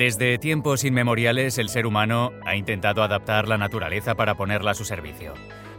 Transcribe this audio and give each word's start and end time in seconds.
Desde 0.00 0.38
tiempos 0.38 0.84
inmemoriales 0.84 1.58
el 1.58 1.68
ser 1.68 1.84
humano 1.84 2.32
ha 2.46 2.56
intentado 2.56 3.02
adaptar 3.02 3.46
la 3.48 3.58
naturaleza 3.58 4.14
para 4.14 4.34
ponerla 4.34 4.70
a 4.70 4.74
su 4.74 4.86
servicio. 4.86 5.34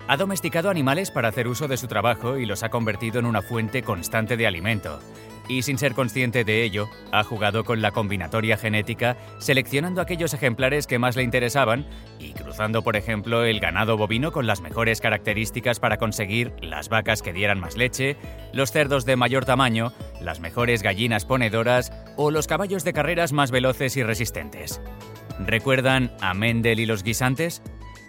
Ha 0.07 0.15
domesticado 0.15 0.69
animales 0.69 1.09
para 1.09 1.29
hacer 1.29 1.47
uso 1.47 1.67
de 1.67 1.75
su 1.75 1.87
trabajo 1.87 2.37
y 2.37 2.45
los 2.45 2.61
ha 2.61 2.69
convertido 2.69 3.17
en 3.17 3.25
una 3.25 3.41
fuente 3.41 3.81
constante 3.81 4.37
de 4.37 4.45
alimento. 4.45 4.99
Y 5.47 5.63
sin 5.63 5.77
ser 5.77 5.93
consciente 5.93 6.43
de 6.43 6.63
ello, 6.63 6.89
ha 7.11 7.23
jugado 7.23 7.63
con 7.63 7.81
la 7.81 7.91
combinatoria 7.91 8.57
genética, 8.57 9.17
seleccionando 9.39 10.01
aquellos 10.01 10.33
ejemplares 10.33 10.87
que 10.87 10.99
más 10.99 11.15
le 11.15 11.23
interesaban 11.23 11.85
y 12.19 12.31
cruzando, 12.33 12.83
por 12.83 12.95
ejemplo, 12.95 13.43
el 13.43 13.59
ganado 13.59 13.97
bovino 13.97 14.31
con 14.31 14.47
las 14.47 14.61
mejores 14.61 15.01
características 15.01 15.79
para 15.79 15.97
conseguir 15.97 16.53
las 16.61 16.89
vacas 16.89 17.21
que 17.21 17.33
dieran 17.33 17.59
más 17.59 17.75
leche, 17.75 18.15
los 18.53 18.71
cerdos 18.71 19.05
de 19.05 19.15
mayor 19.15 19.45
tamaño, 19.45 19.91
las 20.21 20.39
mejores 20.39 20.83
gallinas 20.83 21.25
ponedoras 21.25 21.91
o 22.15 22.31
los 22.31 22.47
caballos 22.47 22.83
de 22.83 22.93
carreras 22.93 23.33
más 23.33 23.51
veloces 23.51 23.97
y 23.97 24.03
resistentes. 24.03 24.81
¿Recuerdan 25.39 26.11
a 26.21 26.33
Mendel 26.33 26.79
y 26.79 26.85
los 26.85 27.03
guisantes? 27.03 27.61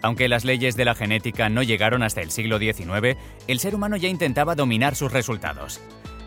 Aunque 0.03 0.27
las 0.27 0.43
leyes 0.43 0.75
de 0.75 0.85
la 0.85 0.95
genética 0.95 1.49
no 1.49 1.63
llegaron 1.63 2.03
hasta 2.03 2.21
el 2.21 2.29
siglo 2.29 2.59
XIX, 2.59 3.17
el 3.47 3.59
ser 3.59 3.73
humano 3.73 3.95
ya 3.95 4.09
intentaba 4.09 4.53
dominar 4.53 4.95
sus 4.95 5.13
resultados. 5.13 5.79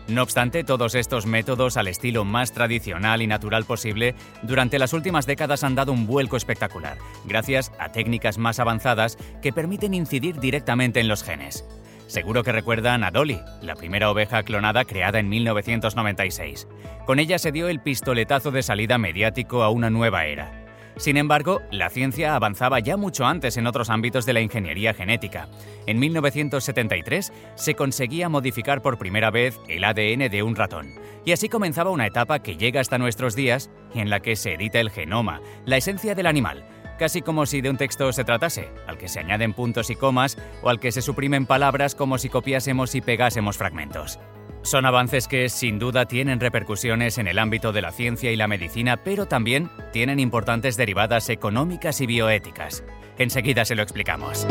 No 0.07 0.23
obstante, 0.23 0.63
todos 0.63 0.95
estos 0.95 1.25
métodos 1.25 1.75
al 1.75 1.87
estilo 1.87 2.23
más 2.23 2.53
tradicional 2.53 3.21
y 3.21 3.27
natural 3.27 3.65
posible 3.65 4.15
durante 4.41 4.79
las 4.79 4.93
últimas 4.93 5.25
décadas 5.25 5.65
han 5.65 5.75
dado 5.75 5.91
un 5.91 6.07
vuelco 6.07 6.37
espectacular, 6.37 6.97
gracias 7.25 7.73
a 7.77 7.91
técnicas 7.91 8.37
más 8.37 8.59
avanzadas 8.59 9.17
que 9.41 9.51
permiten 9.51 9.93
incidir 9.93 10.39
directamente 10.39 11.01
en 11.01 11.09
los 11.09 11.23
genes. 11.23 11.65
Seguro 12.07 12.41
que 12.43 12.53
recuerdan 12.53 13.03
a 13.03 13.11
Dolly, 13.11 13.41
la 13.61 13.75
primera 13.75 14.09
oveja 14.09 14.43
clonada 14.43 14.85
creada 14.85 15.19
en 15.19 15.27
1996. 15.27 16.67
Con 17.05 17.19
ella 17.19 17.37
se 17.37 17.51
dio 17.51 17.67
el 17.67 17.81
pistoletazo 17.81 18.51
de 18.51 18.63
salida 18.63 18.97
mediático 18.97 19.61
a 19.61 19.69
una 19.69 19.89
nueva 19.89 20.25
era. 20.25 20.66
Sin 20.97 21.15
embargo, 21.17 21.61
la 21.71 21.89
ciencia 21.89 22.35
avanzaba 22.35 22.79
ya 22.79 22.97
mucho 22.97 23.25
antes 23.25 23.55
en 23.57 23.67
otros 23.67 23.89
ámbitos 23.89 24.25
de 24.25 24.33
la 24.33 24.41
ingeniería 24.41 24.95
genética. 24.95 25.47
En 25.85 25.99
1973 25.99 27.31
se 27.55 27.75
conseguía 27.75 28.29
modificar 28.29 28.81
por 28.81 28.97
primera 28.97 29.29
vez 29.29 29.59
el 29.67 29.83
ADN 29.83 30.29
de 30.29 30.43
un 30.43 30.55
ratón, 30.55 30.95
y 31.23 31.33
así 31.33 31.49
comenzaba 31.49 31.91
una 31.91 32.07
etapa 32.07 32.39
que 32.39 32.57
llega 32.57 32.81
hasta 32.81 32.97
nuestros 32.97 33.35
días 33.35 33.69
y 33.93 33.99
en 33.99 34.09
la 34.09 34.21
que 34.21 34.35
se 34.35 34.53
edita 34.53 34.79
el 34.79 34.89
genoma, 34.89 35.41
la 35.65 35.77
esencia 35.77 36.15
del 36.15 36.25
animal, 36.25 36.65
casi 36.97 37.21
como 37.21 37.45
si 37.45 37.61
de 37.61 37.69
un 37.69 37.77
texto 37.77 38.11
se 38.11 38.23
tratase, 38.23 38.69
al 38.87 38.97
que 38.97 39.07
se 39.07 39.19
añaden 39.19 39.53
puntos 39.53 39.91
y 39.91 39.95
comas 39.95 40.37
o 40.63 40.69
al 40.69 40.79
que 40.79 40.91
se 40.91 41.03
suprimen 41.03 41.45
palabras 41.45 41.93
como 41.93 42.17
si 42.17 42.29
copiásemos 42.29 42.95
y 42.95 43.01
pegásemos 43.01 43.57
fragmentos. 43.57 44.19
Son 44.67 44.85
avances 44.85 45.29
que 45.29 45.47
sin 45.47 45.79
duda 45.79 46.07
tienen 46.07 46.41
repercusiones 46.41 47.17
en 47.19 47.29
el 47.29 47.39
ámbito 47.39 47.71
de 47.71 47.81
la 47.81 47.93
ciencia 47.93 48.33
y 48.33 48.35
la 48.35 48.49
medicina, 48.49 48.97
pero 48.97 49.25
también 49.25 49.69
tienen 49.93 50.19
importantes 50.19 50.75
derivadas 50.75 51.29
económicas 51.29 52.01
y 52.01 52.05
bioéticas. 52.05 52.83
Enseguida 53.17 53.63
se 53.63 53.75
lo 53.75 53.81
explicamos. 53.81 54.45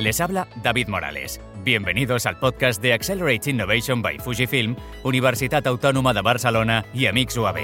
Les 0.00 0.18
habla 0.22 0.48
David 0.62 0.88
Morales. 0.88 1.42
Bienvenidos 1.62 2.24
al 2.24 2.38
podcast 2.38 2.80
de 2.80 2.94
Accelerate 2.94 3.50
Innovation 3.50 4.00
by 4.00 4.18
Fujifilm, 4.18 4.76
Universitat 5.04 5.66
Autónoma 5.66 6.14
de 6.14 6.22
Barcelona 6.22 6.86
y 6.94 7.04
Amix 7.04 7.36
UAB. 7.36 7.58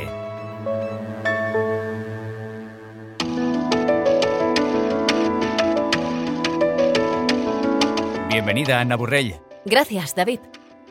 Bienvenida, 8.29 8.81
Ana 8.81 8.97
Burrell. 8.97 9.37
Gracias, 9.65 10.15
David. 10.15 10.41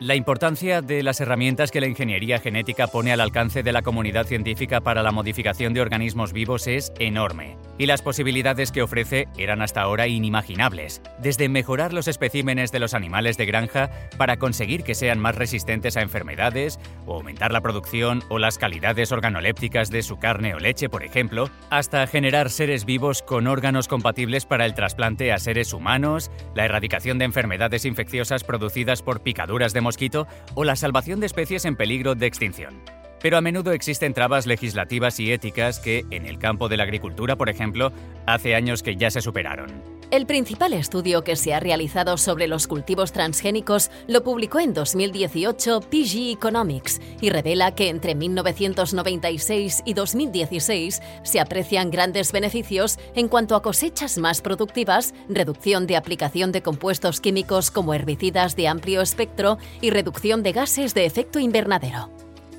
La 0.00 0.16
importancia 0.16 0.82
de 0.82 1.04
las 1.04 1.20
herramientas 1.20 1.70
que 1.70 1.80
la 1.80 1.86
ingeniería 1.86 2.40
genética 2.40 2.88
pone 2.88 3.12
al 3.12 3.20
alcance 3.20 3.62
de 3.62 3.70
la 3.70 3.82
comunidad 3.82 4.26
científica 4.26 4.80
para 4.80 5.04
la 5.04 5.12
modificación 5.12 5.72
de 5.72 5.80
organismos 5.80 6.32
vivos 6.32 6.66
es 6.66 6.92
enorme, 6.98 7.56
y 7.78 7.86
las 7.86 8.02
posibilidades 8.02 8.72
que 8.72 8.82
ofrece 8.82 9.28
eran 9.38 9.62
hasta 9.62 9.82
ahora 9.82 10.08
inimaginables, 10.08 11.00
desde 11.20 11.48
mejorar 11.48 11.92
los 11.92 12.08
especímenes 12.08 12.72
de 12.72 12.80
los 12.80 12.92
animales 12.92 13.36
de 13.36 13.46
granja 13.46 13.88
para 14.18 14.36
conseguir 14.36 14.82
que 14.82 14.96
sean 14.96 15.20
más 15.20 15.36
resistentes 15.36 15.96
a 15.96 16.02
enfermedades, 16.02 16.80
o 17.06 17.14
aumentar 17.14 17.52
la 17.52 17.60
producción 17.60 18.24
o 18.30 18.40
las 18.40 18.58
calidades 18.58 19.12
organolépticas 19.12 19.90
de 19.90 20.02
su 20.02 20.18
carne 20.18 20.56
o 20.56 20.58
leche, 20.58 20.88
por 20.88 21.04
ejemplo, 21.04 21.50
hasta 21.70 22.04
generar 22.08 22.50
seres 22.50 22.84
vivos 22.84 23.22
con 23.22 23.46
órganos 23.46 23.86
compatibles 23.86 24.44
para 24.44 24.66
el 24.66 24.74
trasplante 24.74 25.32
a 25.32 25.38
seres 25.38 25.72
humanos, 25.72 26.32
la 26.56 26.64
erradicación 26.64 27.18
de 27.18 27.26
enfermedades 27.26 27.84
infecciosas 27.84 28.42
producidas 28.42 29.00
por 29.00 29.22
picaduras 29.22 29.72
de 29.72 29.83
mosquito 29.84 30.26
o 30.54 30.64
la 30.64 30.74
salvación 30.74 31.20
de 31.20 31.26
especies 31.26 31.64
en 31.64 31.76
peligro 31.76 32.16
de 32.16 32.26
extinción. 32.26 32.82
Pero 33.22 33.38
a 33.38 33.40
menudo 33.40 33.72
existen 33.72 34.12
trabas 34.12 34.46
legislativas 34.46 35.18
y 35.20 35.32
éticas 35.32 35.78
que, 35.78 36.04
en 36.10 36.26
el 36.26 36.38
campo 36.38 36.68
de 36.68 36.76
la 36.76 36.82
agricultura, 36.82 37.36
por 37.36 37.48
ejemplo, 37.48 37.92
hace 38.26 38.54
años 38.54 38.82
que 38.82 38.96
ya 38.96 39.10
se 39.10 39.22
superaron. 39.22 39.93
El 40.14 40.26
principal 40.26 40.74
estudio 40.74 41.24
que 41.24 41.34
se 41.34 41.54
ha 41.54 41.58
realizado 41.58 42.16
sobre 42.18 42.46
los 42.46 42.68
cultivos 42.68 43.10
transgénicos 43.10 43.90
lo 44.06 44.22
publicó 44.22 44.60
en 44.60 44.72
2018 44.72 45.80
PG 45.80 46.30
Economics 46.30 47.00
y 47.20 47.30
revela 47.30 47.74
que 47.74 47.88
entre 47.88 48.14
1996 48.14 49.82
y 49.84 49.94
2016 49.94 51.02
se 51.24 51.40
aprecian 51.40 51.90
grandes 51.90 52.30
beneficios 52.30 53.00
en 53.16 53.26
cuanto 53.26 53.56
a 53.56 53.62
cosechas 53.62 54.16
más 54.16 54.40
productivas, 54.40 55.14
reducción 55.28 55.88
de 55.88 55.96
aplicación 55.96 56.52
de 56.52 56.62
compuestos 56.62 57.20
químicos 57.20 57.72
como 57.72 57.92
herbicidas 57.92 58.54
de 58.54 58.68
amplio 58.68 59.00
espectro 59.00 59.58
y 59.80 59.90
reducción 59.90 60.44
de 60.44 60.52
gases 60.52 60.94
de 60.94 61.06
efecto 61.06 61.40
invernadero. 61.40 62.08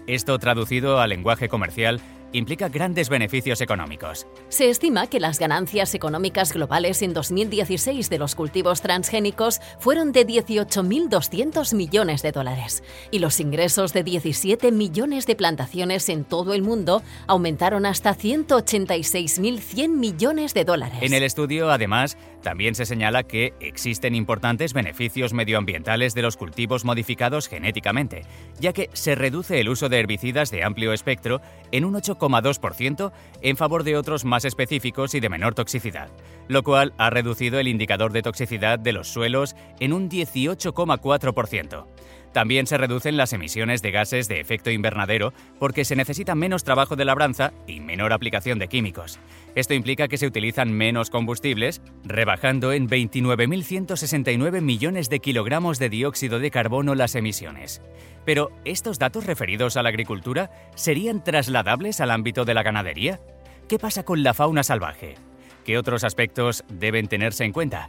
Esto 0.07 0.37
traducido 0.39 0.99
al 0.99 1.11
lenguaje 1.11 1.47
comercial 1.47 2.01
implica 2.33 2.69
grandes 2.69 3.09
beneficios 3.09 3.61
económicos. 3.61 4.27
Se 4.49 4.69
estima 4.69 5.07
que 5.07 5.19
las 5.19 5.39
ganancias 5.39 5.95
económicas 5.95 6.53
globales 6.53 7.01
en 7.01 7.13
2016 7.13 8.09
de 8.09 8.17
los 8.17 8.35
cultivos 8.35 8.81
transgénicos 8.81 9.61
fueron 9.79 10.11
de 10.11 10.27
18.200 10.27 11.75
millones 11.75 12.21
de 12.21 12.31
dólares 12.31 12.83
y 13.11 13.19
los 13.19 13.39
ingresos 13.39 13.93
de 13.93 14.03
17 14.03 14.71
millones 14.71 15.25
de 15.25 15.35
plantaciones 15.35 16.09
en 16.09 16.23
todo 16.23 16.53
el 16.53 16.61
mundo 16.61 17.01
aumentaron 17.27 17.85
hasta 17.85 18.15
186.100 18.15 19.89
millones 19.89 20.53
de 20.53 20.65
dólares. 20.65 20.99
En 21.01 21.13
el 21.13 21.23
estudio, 21.23 21.71
además, 21.71 22.17
también 22.45 22.75
se 22.75 22.85
señala 22.85 23.23
que 23.23 23.55
existen 23.59 24.13
importantes 24.13 24.73
beneficios 24.73 25.33
medioambientales 25.33 26.13
de 26.13 26.21
los 26.21 26.37
cultivos 26.37 26.85
modificados 26.85 27.47
genéticamente, 27.47 28.21
ya 28.59 28.71
que 28.71 28.91
se 28.93 29.15
reduce 29.15 29.59
el 29.59 29.67
uso 29.67 29.89
de 29.89 29.99
herbicidas 29.99 30.51
de 30.51 30.63
amplio 30.63 30.93
espectro 30.93 31.41
en 31.71 31.85
un 31.85 31.95
8, 31.95 32.19
2% 32.19 33.11
en 33.41 33.57
favor 33.57 33.83
de 33.83 33.97
otros 33.97 34.25
más 34.25 34.45
específicos 34.45 35.15
y 35.15 35.21
de 35.21 35.29
menor 35.29 35.55
toxicidad, 35.55 36.11
lo 36.47 36.61
cual 36.61 36.93
ha 36.99 37.09
reducido 37.09 37.57
el 37.57 37.67
indicador 37.67 38.13
de 38.13 38.21
toxicidad 38.21 38.77
de 38.77 38.93
los 38.93 39.07
suelos 39.07 39.55
en 39.79 39.91
un 39.91 40.07
18,4%. 40.07 41.87
También 42.35 42.67
se 42.67 42.77
reducen 42.77 43.15
las 43.15 43.31
emisiones 43.31 43.81
de 43.81 43.91
gases 43.91 44.27
de 44.27 44.41
efecto 44.41 44.69
invernadero 44.69 45.31
porque 45.57 45.85
se 45.85 45.95
necesita 45.95 46.35
menos 46.35 46.65
trabajo 46.65 46.97
de 46.97 47.05
labranza 47.05 47.53
y 47.65 47.79
menor 47.79 48.11
aplicación 48.11 48.59
de 48.59 48.67
químicos. 48.67 49.21
Esto 49.55 49.73
implica 49.73 50.09
que 50.09 50.17
se 50.17 50.27
utilizan 50.27 50.69
menos 50.73 51.09
combustibles, 51.09 51.81
rebajando 52.03 52.73
en 52.73 52.89
29.169 52.89 54.59
millones 54.59 55.07
de 55.07 55.21
kilogramos 55.21 55.79
de 55.79 55.87
dióxido 55.87 56.39
de 56.39 56.51
carbono 56.51 56.93
las 56.93 57.15
emisiones. 57.15 57.81
Pero, 58.25 58.51
¿estos 58.65 58.99
datos 58.99 59.25
referidos 59.25 59.77
a 59.77 59.83
la 59.83 59.87
agricultura 59.87 60.51
serían 60.75 61.23
trasladables 61.23 62.01
al 62.01 62.11
ámbito 62.11 62.43
de 62.43 62.53
la 62.53 62.63
ganadería? 62.63 63.21
¿Qué 63.69 63.79
pasa 63.79 64.03
con 64.03 64.23
la 64.23 64.33
fauna 64.33 64.63
salvaje? 64.63 65.15
¿Qué 65.63 65.77
otros 65.77 66.03
aspectos 66.03 66.65
deben 66.67 67.07
tenerse 67.07 67.45
en 67.45 67.53
cuenta? 67.53 67.87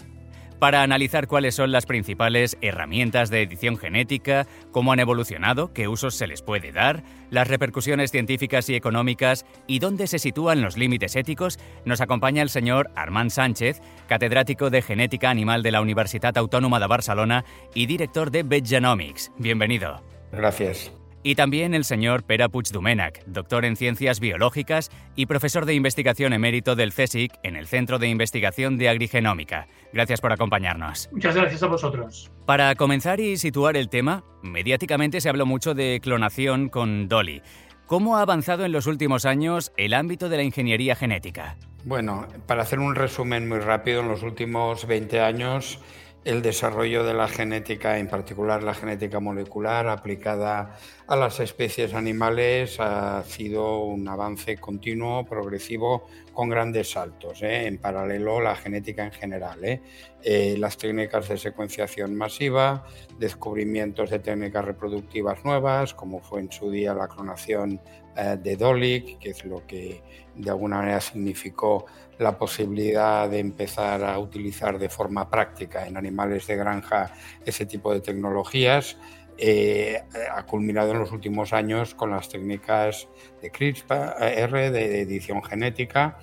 Para 0.59 0.83
analizar 0.83 1.27
cuáles 1.27 1.55
son 1.55 1.73
las 1.73 1.87
principales 1.87 2.57
herramientas 2.61 3.31
de 3.31 3.43
edición 3.43 3.77
genética, 3.77 4.47
cómo 4.73 4.93
han 4.93 5.01
evolucionado, 5.01 5.73
qué 5.73 5.89
usos 5.89 6.15
se 6.15 6.27
les 6.27 6.43
puede 6.43 6.73
dar, 6.73 7.03
las 7.31 7.49
repercusiones 7.49 8.11
científicas 8.11 8.69
y 8.69 8.75
económicas 8.75 9.45
y 9.67 9.79
dónde 9.79 10.07
se 10.07 10.19
sitúan 10.19 10.63
los 10.63 10.77
límites 10.77 11.17
éticos, 11.17 11.59
nos 11.85 12.01
acompaña 12.01 12.43
el 12.43 12.51
señor 12.51 12.91
Armand 12.95 13.31
Sánchez, 13.31 13.81
catedrático 14.09 14.71
de 14.71 14.83
Genética 14.83 15.31
Animal 15.31 15.63
de 15.63 15.73
la 15.73 15.81
Universidad 15.81 16.37
Autónoma 16.39 16.81
de 16.81 16.87
Barcelona 16.87 17.45
y 17.75 17.87
director 17.87 18.31
de 18.31 18.43
Vetgenomics. 18.43 19.33
Bienvenido. 19.39 20.03
Gracias 20.33 20.96
y 21.27 21.35
también 21.35 21.75
el 21.75 21.83
señor 21.83 22.23
Pera 22.23 22.49
Puigdomènech, 22.49 23.25
doctor 23.27 23.65
en 23.65 23.75
Ciencias 23.75 24.21
Biológicas 24.21 24.93
y 25.17 25.27
profesor 25.27 25.67
de 25.67 25.75
investigación 25.75 26.33
emérito 26.33 26.77
del 26.77 26.93
CSIC 26.93 27.33
en 27.43 27.57
el 27.57 27.67
Centro 27.67 27.99
de 27.99 28.07
Investigación 28.07 28.79
de 28.79 28.89
Agrigenómica. 28.89 29.67
Gracias 29.93 30.21
por 30.21 30.33
acompañarnos. 30.33 31.09
Muchas 31.11 31.35
gracias 31.35 31.65
a 31.65 31.67
vosotros. 31.67 32.31
Para 32.45 32.73
comenzar 32.77 33.19
y 33.19 33.39
situar 33.39 33.77
el 33.77 33.89
tema, 33.89 34.23
mediáticamente 34.41 35.21
se 35.21 35.29
habló 35.29 35.47
mucho 35.47 35.75
de 35.75 35.99
clonación 36.01 36.69
con 36.69 37.09
Dolly. 37.09 37.43
¿Cómo 37.87 38.19
ha 38.19 38.23
avanzado 38.23 38.65
en 38.65 38.71
los 38.71 38.87
últimos 38.87 39.25
años 39.25 39.73
el 39.77 39.95
ámbito 39.95 40.29
de 40.29 40.37
la 40.37 40.45
ingeniería 40.45 40.95
genética? 40.95 41.57
Bueno, 41.85 42.29
para 42.47 42.63
hacer 42.63 42.79
un 42.79 42.95
resumen 42.95 43.49
muy 43.49 43.59
rápido, 43.59 44.01
en 44.01 44.09
los 44.09 44.23
últimos 44.23 44.87
20 44.87 45.21
años 45.21 45.81
el 46.27 46.43
desarrollo 46.43 47.05
de 47.05 47.15
la 47.15 47.29
genética, 47.29 48.01
en 48.01 48.09
particular 48.09 48.61
la 48.65 48.75
genética 48.75 49.21
molecular 49.21 49.87
aplicada 49.87 50.77
a 51.07 51.15
las 51.15 51.39
especies 51.39 51.95
animales 51.95 52.81
ha 52.81 53.23
sido 53.23 53.85
un 53.85 54.09
avance 54.09 54.57
continuo, 54.57 55.25
progresivo, 55.25 56.09
con 56.33 56.49
grandes 56.49 56.91
saltos. 56.91 57.43
¿eh? 57.43 57.69
En 57.69 57.79
paralelo, 57.79 58.41
la 58.41 58.57
genética 58.57 59.05
en 59.05 59.13
general. 59.13 59.65
¿eh? 59.65 59.81
Eh, 60.21 60.57
las 60.59 60.77
técnicas 60.77 61.29
de 61.29 61.39
secuenciación 61.39 62.17
masiva, 62.17 62.85
descubrimientos 63.21 64.11
de 64.11 64.19
técnicas 64.19 64.65
reproductivas 64.65 65.45
nuevas, 65.45 65.95
como 65.95 66.21
fue 66.21 66.41
en 66.41 66.51
su 66.51 66.73
día 66.73 66.93
la 66.93 67.07
clonación 67.07 67.81
de 68.17 68.57
Dolic, 68.57 69.19
que 69.19 69.31
es 69.31 69.45
lo 69.45 69.67
que 69.67 70.03
de 70.35 70.51
alguna 70.51 70.79
manera 70.79 71.01
significó 71.01 71.87
la 72.19 72.39
posibilidad 72.39 73.29
de 73.29 73.39
empezar 73.39 74.05
a 74.05 74.19
utilizar 74.19 74.79
de 74.79 74.89
forma 74.89 75.29
práctica 75.29 75.87
en 75.87 75.97
animales 75.97 76.47
de 76.47 76.57
granja 76.57 77.13
ese 77.45 77.67
tipo 77.67 77.93
de 77.93 78.01
tecnologías. 78.01 78.97
Eh, 79.39 80.03
ha 80.35 80.47
culminado 80.47 80.93
en 80.93 80.99
los 81.01 81.13
últimos 81.13 81.53
años 81.53 81.95
con 81.95 82.11
las 82.11 82.29
técnicas 82.29 83.07
de 83.43 83.51
CRISPR, 83.51 84.71
de 84.73 85.01
edición 85.03 85.43
genética, 85.43 86.19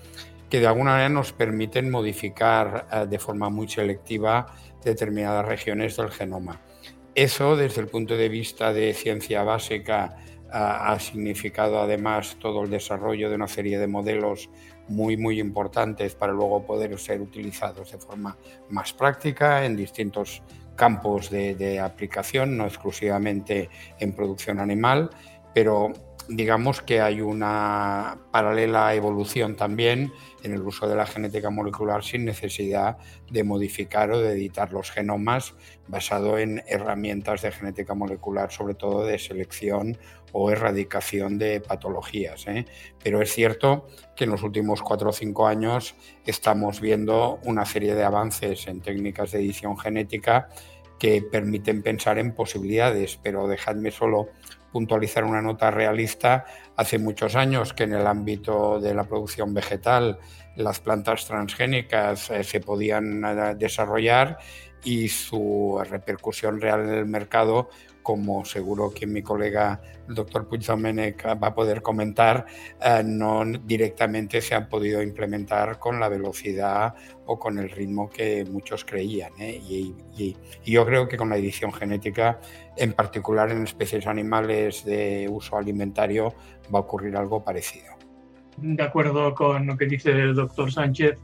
que 0.50 0.60
de 0.60 0.68
alguna 0.68 0.92
manera 0.92 1.10
nos 1.10 1.32
permiten 1.32 1.92
modificar 1.92 2.88
eh, 2.92 3.06
de 3.08 3.20
forma 3.20 3.50
muy 3.50 3.68
selectiva 3.68 4.48
determinadas 4.84 5.46
regiones 5.46 5.96
del 5.96 6.10
genoma. 6.10 6.60
Eso, 7.14 7.56
desde 7.56 7.82
el 7.82 7.88
punto 7.88 8.18
de 8.18 8.30
vista 8.30 8.74
de 8.74 8.94
ciencia 8.96 9.44
básica, 9.44 10.18
ha 10.56 11.00
significado 11.00 11.82
además 11.82 12.38
todo 12.40 12.64
el 12.64 12.70
desarrollo 12.70 13.28
de 13.28 13.36
una 13.36 13.48
serie 13.48 13.80
de 13.80 13.88
modelos 13.88 14.52
muy, 14.88 15.18
muy 15.18 15.40
importantes 15.40 16.14
para 16.14 16.32
luego 16.32 16.64
poder 16.64 16.98
ser 17.00 17.22
utilizados 17.22 17.92
de 17.92 17.98
forma 17.98 18.38
más 18.70 18.94
práctica 18.94 19.66
en 19.66 19.76
distintos 19.76 20.44
campos 20.76 21.30
de, 21.30 21.80
aplicación, 21.80 22.58
no 22.58 22.66
exclusivamente 22.66 23.70
en 24.00 24.14
producción 24.14 24.60
animal, 24.60 25.10
pero 25.54 25.94
digamos 26.28 26.82
que 26.82 27.02
hay 27.02 27.22
una 27.22 28.18
paralela 28.32 28.94
evolución 28.94 29.56
también 29.56 30.12
en 30.44 30.54
el 30.54 30.62
uso 30.62 30.88
de 30.88 30.96
la 30.96 31.06
genética 31.06 31.50
molecular 31.50 32.04
sin 32.04 32.26
necesidad 32.26 32.98
de 33.30 33.44
modificar 33.44 34.12
o 34.12 34.20
de 34.20 34.32
editar 34.32 34.72
los 34.72 34.90
genomas 34.92 35.54
basado 35.88 36.38
en 36.38 36.64
herramientas 36.68 37.42
de 37.42 37.52
genética 37.52 37.94
molecular, 37.94 38.52
sobre 38.52 38.74
todo 38.74 39.06
de 39.06 39.20
selección 39.20 39.98
o 40.34 40.52
erradicación 40.52 41.38
de 41.38 41.62
patologías. 41.62 42.46
¿eh? 42.48 42.66
Pero 43.02 43.22
es 43.22 43.32
cierto 43.32 43.88
que 44.16 44.26
en 44.26 44.32
los 44.32 44.44
últimos 44.44 44.82
cuatro 44.82 45.12
o 45.12 45.14
cinco 45.14 45.48
años 45.48 45.96
estamos 46.26 46.82
viendo 46.82 47.40
una 47.46 47.66
serie 47.66 47.96
de 47.96 48.04
avances 48.04 48.68
en 48.68 48.82
técnicas 48.82 49.32
de 49.32 49.40
edición 49.40 49.78
genética 49.78 50.50
que 51.00 51.22
permiten 51.22 51.82
pensar 51.82 52.18
en 52.18 52.34
posibilidades, 52.34 53.20
pero 53.22 53.48
dejadme 53.48 53.92
solo 53.92 54.30
puntualizar 54.72 55.24
una 55.24 55.42
nota 55.42 55.70
realista. 55.70 56.46
Hace 56.76 56.98
muchos 56.98 57.36
años 57.36 57.74
que 57.74 57.84
en 57.84 57.94
el 57.94 58.08
ámbito 58.08 58.80
de 58.80 58.94
la 58.94 59.04
producción 59.04 59.54
vegetal 59.54 60.18
las 60.56 60.80
plantas 60.80 61.26
transgénicas 61.26 62.30
eh, 62.30 62.44
se 62.44 62.60
podían 62.60 63.24
eh, 63.24 63.56
desarrollar 63.56 64.40
y 64.84 65.08
su 65.08 65.82
repercusión 65.90 66.60
real 66.60 66.82
en 66.82 66.94
el 66.94 67.06
mercado 67.06 67.70
como 68.04 68.46
seguro 68.46 68.92
que 68.92 69.08
mi 69.08 69.24
colega 69.24 69.82
el 70.08 70.16
doctor 70.16 70.48
Puig 70.48 70.62
va 70.70 71.48
a 71.48 71.56
poder 71.56 71.82
comentar, 71.82 72.46
eh, 72.82 73.02
no 73.04 73.46
directamente 73.46 74.42
se 74.42 74.54
han 74.54 74.68
podido 74.68 75.02
implementar 75.02 75.80
con 75.80 76.00
la 76.00 76.10
velocidad 76.10 76.94
o 77.26 77.40
con 77.40 77.58
el 77.58 77.70
ritmo 77.70 78.10
que 78.10 78.46
muchos 78.46 78.84
creían. 78.84 79.32
¿eh? 79.40 79.62
Y, 79.68 79.96
y, 80.18 80.36
yo 80.70 80.86
creo 80.86 81.08
que 81.08 81.18
con 81.18 81.30
la 81.30 81.38
edición 81.38 81.72
genética, 81.72 82.40
en 82.76 82.94
particular 82.94 83.50
en 83.52 83.64
especies 83.64 84.06
animales 84.06 84.84
de 84.84 85.28
uso 85.30 85.58
alimentario, 85.58 86.34
va 86.74 86.80
a 86.80 86.82
ocurrir 86.82 87.16
algo 87.16 87.44
parecido. 87.44 87.94
De 88.58 88.84
acuerdo 88.84 89.34
con 89.34 89.66
lo 89.66 89.78
que 89.78 89.86
dice 89.86 90.12
el 90.12 90.36
doctor 90.36 90.72
Sánchez, 90.72 91.18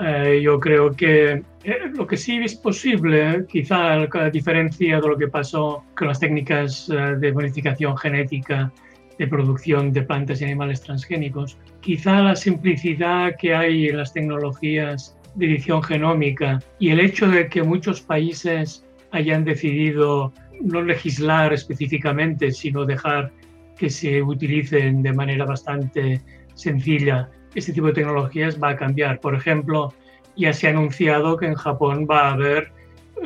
eh, 0.00 0.40
yo 0.42 0.60
creo 0.60 0.92
que 0.92 1.42
eh, 1.64 1.78
lo 1.94 2.06
que 2.06 2.16
sí 2.16 2.36
es 2.36 2.54
posible, 2.54 3.44
quizá 3.48 3.94
a 3.94 4.30
diferencia 4.30 5.00
de 5.00 5.08
lo 5.08 5.16
que 5.16 5.28
pasó 5.28 5.84
con 5.96 6.08
las 6.08 6.20
técnicas 6.20 6.88
eh, 6.88 7.16
de 7.18 7.32
modificación 7.32 7.96
genética 7.96 8.72
de 9.18 9.26
producción 9.26 9.92
de 9.92 10.02
plantas 10.02 10.40
y 10.40 10.44
animales 10.44 10.80
transgénicos, 10.82 11.58
quizá 11.80 12.20
la 12.20 12.36
simplicidad 12.36 13.34
que 13.36 13.54
hay 13.54 13.88
en 13.88 13.96
las 13.96 14.12
tecnologías 14.12 15.16
de 15.34 15.46
edición 15.46 15.82
genómica 15.82 16.60
y 16.78 16.90
el 16.90 17.00
hecho 17.00 17.28
de 17.28 17.48
que 17.48 17.64
muchos 17.64 18.00
países 18.00 18.86
hayan 19.10 19.44
decidido 19.44 20.32
no 20.60 20.82
legislar 20.82 21.52
específicamente, 21.52 22.52
sino 22.52 22.84
dejar 22.84 23.32
que 23.76 23.90
se 23.90 24.22
utilicen 24.22 25.02
de 25.02 25.12
manera 25.12 25.44
bastante 25.44 26.20
sencilla 26.54 27.28
este 27.58 27.72
tipo 27.72 27.88
de 27.88 27.92
tecnologías 27.92 28.60
va 28.62 28.70
a 28.70 28.76
cambiar. 28.76 29.20
Por 29.20 29.34
ejemplo, 29.34 29.92
ya 30.36 30.52
se 30.52 30.68
ha 30.68 30.70
anunciado 30.70 31.36
que 31.36 31.46
en 31.46 31.54
Japón 31.54 32.06
va 32.10 32.28
a 32.28 32.32
haber, 32.32 32.72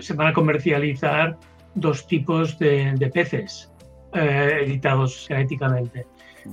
se 0.00 0.14
van 0.14 0.28
a 0.28 0.32
comercializar 0.32 1.38
dos 1.74 2.06
tipos 2.06 2.58
de, 2.58 3.10
peces 3.12 3.70
eh, 4.14 4.60
editados 4.64 5.26
genéticamente. 5.28 6.06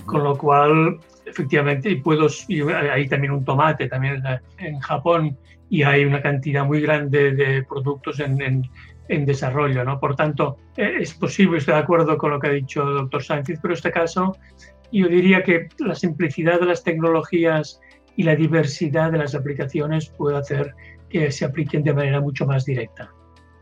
Con 0.05 0.23
lo 0.23 0.37
cual, 0.37 0.99
efectivamente, 1.25 1.89
y 1.89 1.95
puedo, 1.95 2.27
hay 2.91 3.07
también 3.07 3.33
un 3.33 3.43
tomate 3.43 3.87
también 3.87 4.21
en 4.59 4.79
Japón 4.81 5.35
y 5.69 5.83
hay 5.83 6.05
una 6.05 6.21
cantidad 6.21 6.65
muy 6.65 6.81
grande 6.81 7.31
de 7.31 7.63
productos 7.63 8.19
en, 8.19 8.67
en, 9.07 9.25
desarrollo. 9.25 9.83
¿no? 9.83 9.99
Por 9.99 10.15
tanto, 10.15 10.57
eh, 10.77 10.97
es 10.99 11.13
posible, 11.13 11.57
estoy 11.57 11.75
de 11.75 11.81
acuerdo 11.81 12.17
con 12.17 12.31
lo 12.31 12.39
que 12.39 12.47
ha 12.47 12.51
dicho 12.51 12.83
el 12.83 12.95
doctor 12.95 13.23
Sánchez, 13.23 13.59
pero 13.61 13.73
en 13.73 13.77
este 13.77 13.91
caso 13.91 14.35
yo 14.91 15.07
diría 15.07 15.43
que 15.43 15.67
la 15.79 15.95
simplicidad 15.95 16.59
de 16.59 16.65
las 16.65 16.83
tecnologías 16.83 17.79
y 18.15 18.23
la 18.23 18.35
diversidad 18.35 19.11
de 19.11 19.19
las 19.19 19.35
aplicaciones 19.35 20.09
puede 20.09 20.37
hacer 20.37 20.73
que 21.09 21.31
se 21.31 21.45
apliquen 21.45 21.83
de 21.83 21.93
manera 21.93 22.19
mucho 22.19 22.45
más 22.45 22.65
directa. 22.65 23.11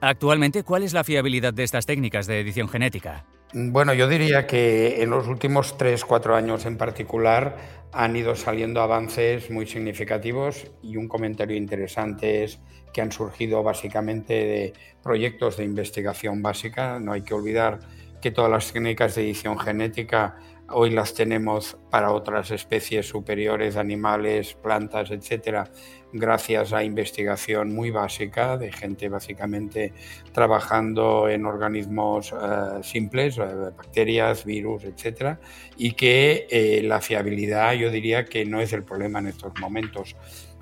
Actualmente, 0.02 0.64
¿cuál 0.64 0.84
es 0.84 0.94
la 0.94 1.04
fiabilidad 1.04 1.54
de 1.54 1.64
estas 1.64 1.86
técnicas 1.86 2.28
de 2.28 2.40
edición 2.40 2.70
genética? 2.70 3.26
Bueno, 3.54 3.94
yo 3.94 4.10
diría 4.10 4.46
que 4.46 5.02
en 5.02 5.10
los 5.10 5.26
últimos 5.28 5.78
3-4 5.78 6.36
años 6.36 6.66
en 6.66 6.78
particular 6.78 7.56
han 7.94 8.14
ido 8.18 8.36
saliendo 8.36 8.82
avances 8.82 9.50
muy 9.50 9.66
significativos 9.66 10.68
y 10.84 10.98
un 10.98 11.08
comentario 11.08 11.56
interesante 11.56 12.44
es 12.44 12.60
que 12.94 13.02
han 13.02 13.14
surgido 13.14 13.64
básicamente 13.64 14.34
de 14.34 14.74
proyectos 15.02 15.56
de 15.56 15.64
investigación 15.64 16.42
básica. 16.42 17.00
No 17.00 17.14
hay 17.14 17.22
que 17.22 17.34
olvidar 17.34 17.80
que 18.22 18.32
todas 18.32 18.52
las 18.52 18.74
técnicas 18.74 19.16
de 19.16 19.24
edición 19.24 19.58
genética 19.58 20.36
Hoy 20.70 20.90
las 20.90 21.14
tenemos 21.14 21.78
para 21.90 22.12
otras 22.12 22.52
especies 22.52 23.08
superiores 23.08 23.78
animales, 23.78 24.54
plantas, 24.54 25.12
etcétera, 25.12 25.72
gracias 26.12 26.74
a 26.74 26.84
investigación 26.84 27.74
muy 27.74 27.90
básica 27.90 28.58
de 28.58 28.74
gente 28.74 29.08
básicamente 29.08 29.94
trabajando 30.34 31.30
en 31.30 31.46
organismos 31.46 32.34
eh, 32.34 32.84
simples, 32.84 33.38
eh, 33.38 33.44
bacterias, 33.78 34.44
virus, 34.44 34.84
etcétera, 34.84 35.40
y 35.78 35.94
que 35.94 36.48
eh, 36.50 36.82
la 36.84 37.00
fiabilidad 37.00 37.74
yo 37.74 37.90
diría 37.90 38.26
que 38.26 38.44
no 38.46 38.60
es 38.60 38.74
el 38.74 38.84
problema 38.84 39.20
en 39.20 39.28
estos 39.28 39.54
momentos. 39.62 40.18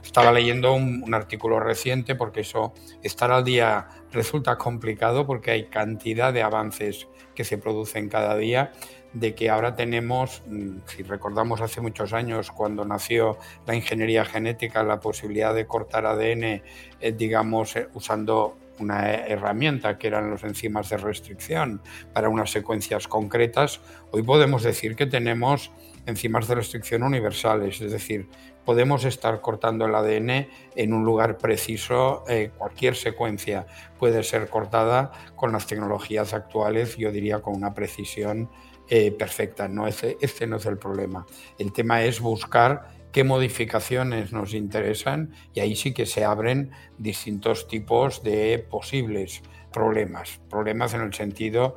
Estaba 0.05 0.31
leyendo 0.31 0.73
un, 0.73 1.13
artículo 1.13 1.59
reciente 1.59 2.15
porque 2.15 2.41
eso, 2.41 2.73
estar 3.01 3.31
al 3.31 3.43
día 3.43 3.87
resulta 4.11 4.55
complicado 4.55 5.25
porque 5.25 5.51
hay 5.51 5.65
cantidad 5.65 6.31
de 6.31 6.43
avances 6.43 7.07
que 7.33 7.43
se 7.43 7.57
producen 7.57 8.07
cada 8.07 8.37
día 8.37 8.71
de 9.13 9.33
que 9.33 9.49
ahora 9.49 9.75
tenemos, 9.75 10.43
mm, 10.47 10.77
si 10.85 11.03
recordamos 11.03 11.59
hace 11.59 11.81
muchos 11.81 12.13
años 12.13 12.51
cuando 12.51 12.85
nació 12.85 13.37
la 13.65 13.75
ingeniería 13.75 14.25
genética, 14.25 14.83
la 14.83 14.99
posibilidad 14.99 15.55
de 15.55 15.65
cortar 15.65 16.05
ADN, 16.05 16.61
eh, 17.01 17.11
digamos, 17.11 17.75
eh, 17.75 17.87
usando 17.93 18.57
una 18.77 19.15
herramienta 19.15 19.97
que 19.97 20.07
eran 20.07 20.29
los 20.29 20.43
enzimas 20.43 20.89
de 20.89 20.97
restricción 20.97 21.81
para 22.13 22.29
unas 22.29 22.51
secuencias 22.51 23.07
concretas, 23.07 23.81
hoy 24.11 24.21
podemos 24.21 24.63
decir 24.63 24.95
que 24.95 25.05
tenemos 25.07 25.71
enzimas 26.05 26.47
de 26.47 26.55
restricción 26.55 27.03
universales, 27.03 27.81
es 27.81 27.91
decir, 27.91 28.27
podemos 28.65 29.05
estar 29.05 29.41
cortando 29.41 29.85
el 29.85 29.95
ADN 29.95 30.47
en 30.75 30.93
un 30.93 31.05
lugar 31.05 31.37
preciso, 31.37 32.23
eh, 32.27 32.51
cualquier 32.57 32.95
secuencia 32.95 33.67
puede 33.99 34.23
ser 34.23 34.49
cortada 34.49 35.11
con 35.35 35.51
las 35.51 35.67
tecnologías 35.67 36.33
actuales, 36.33 36.97
yo 36.97 37.11
diría 37.11 37.41
con 37.41 37.55
una 37.55 37.73
precisión 37.73 38.49
eh, 38.89 39.11
perfecta. 39.11 39.67
No, 39.67 39.87
ese, 39.87 40.17
este 40.21 40.47
no 40.47 40.57
es 40.57 40.65
el 40.65 40.77
problema. 40.77 41.25
El 41.57 41.71
tema 41.71 42.03
es 42.03 42.19
buscar 42.19 42.89
qué 43.11 43.23
modificaciones 43.23 44.33
nos 44.33 44.53
interesan 44.53 45.31
y 45.53 45.61
ahí 45.61 45.75
sí 45.75 45.93
que 45.93 46.05
se 46.05 46.25
abren 46.25 46.71
distintos 46.97 47.67
tipos 47.67 48.23
de 48.23 48.59
posibles 48.69 49.41
problemas. 49.71 50.41
Problemas 50.49 50.93
en 50.93 51.01
el 51.01 51.13
sentido 51.13 51.75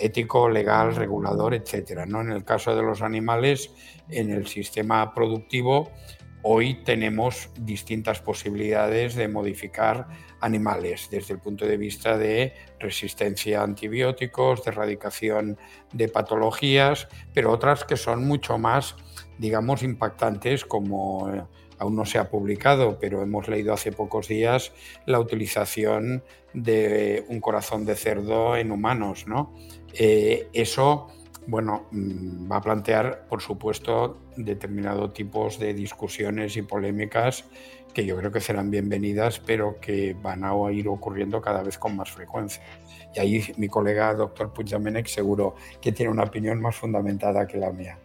ético, 0.00 0.48
legal, 0.48 0.94
regulador, 0.94 1.54
etcétera. 1.54 2.06
¿no? 2.06 2.20
En 2.20 2.30
el 2.30 2.44
caso 2.44 2.74
de 2.74 2.82
los 2.82 3.02
animales, 3.02 3.70
en 4.08 4.30
el 4.30 4.46
sistema 4.46 5.14
productivo, 5.14 5.90
hoy 6.42 6.82
tenemos 6.84 7.50
distintas 7.58 8.20
posibilidades 8.20 9.14
de 9.14 9.28
modificar 9.28 10.08
animales 10.40 11.08
desde 11.10 11.34
el 11.34 11.40
punto 11.40 11.66
de 11.66 11.76
vista 11.76 12.16
de 12.16 12.54
resistencia 12.78 13.60
a 13.60 13.64
antibióticos, 13.64 14.64
de 14.64 14.70
erradicación 14.70 15.58
de 15.92 16.08
patologías, 16.08 17.08
pero 17.34 17.50
otras 17.50 17.84
que 17.84 17.96
son 17.96 18.26
mucho 18.26 18.58
más, 18.58 18.96
digamos, 19.38 19.82
impactantes 19.82 20.64
como 20.64 21.48
aún 21.78 21.96
no 21.96 22.04
se 22.04 22.18
ha 22.18 22.28
publicado, 22.28 22.98
pero 22.98 23.22
hemos 23.22 23.48
leído 23.48 23.72
hace 23.72 23.92
pocos 23.92 24.28
días 24.28 24.72
la 25.06 25.20
utilización 25.20 26.24
de 26.52 27.24
un 27.28 27.40
corazón 27.40 27.84
de 27.84 27.94
cerdo 27.94 28.56
en 28.56 28.72
humanos, 28.72 29.26
¿no? 29.26 29.54
Eh, 29.94 30.48
eso 30.52 31.08
bueno, 31.48 31.86
mm, 31.90 32.50
va 32.50 32.56
a 32.56 32.60
plantear, 32.60 33.26
por 33.26 33.40
supuesto, 33.40 34.18
determinados 34.36 35.14
tipos 35.14 35.58
de 35.58 35.72
discusiones 35.72 36.56
y 36.58 36.62
polémicas 36.62 37.46
que 37.94 38.04
yo 38.04 38.18
creo 38.18 38.30
que 38.30 38.40
serán 38.40 38.70
bienvenidas, 38.70 39.40
pero 39.40 39.80
que 39.80 40.14
van 40.22 40.44
a 40.44 40.52
ir 40.70 40.86
ocurriendo 40.88 41.40
cada 41.40 41.62
vez 41.62 41.78
con 41.78 41.96
más 41.96 42.10
frecuencia. 42.10 42.62
Y 43.14 43.18
ahí 43.18 43.42
mi 43.56 43.66
colega, 43.66 44.12
doctor 44.12 44.52
Puigdemont, 44.52 45.06
seguro 45.06 45.54
que 45.80 45.90
tiene 45.90 46.12
una 46.12 46.24
opinión 46.24 46.60
más 46.60 46.76
fundamentada 46.76 47.46
que 47.46 47.56
la 47.56 47.72
mía. 47.72 47.98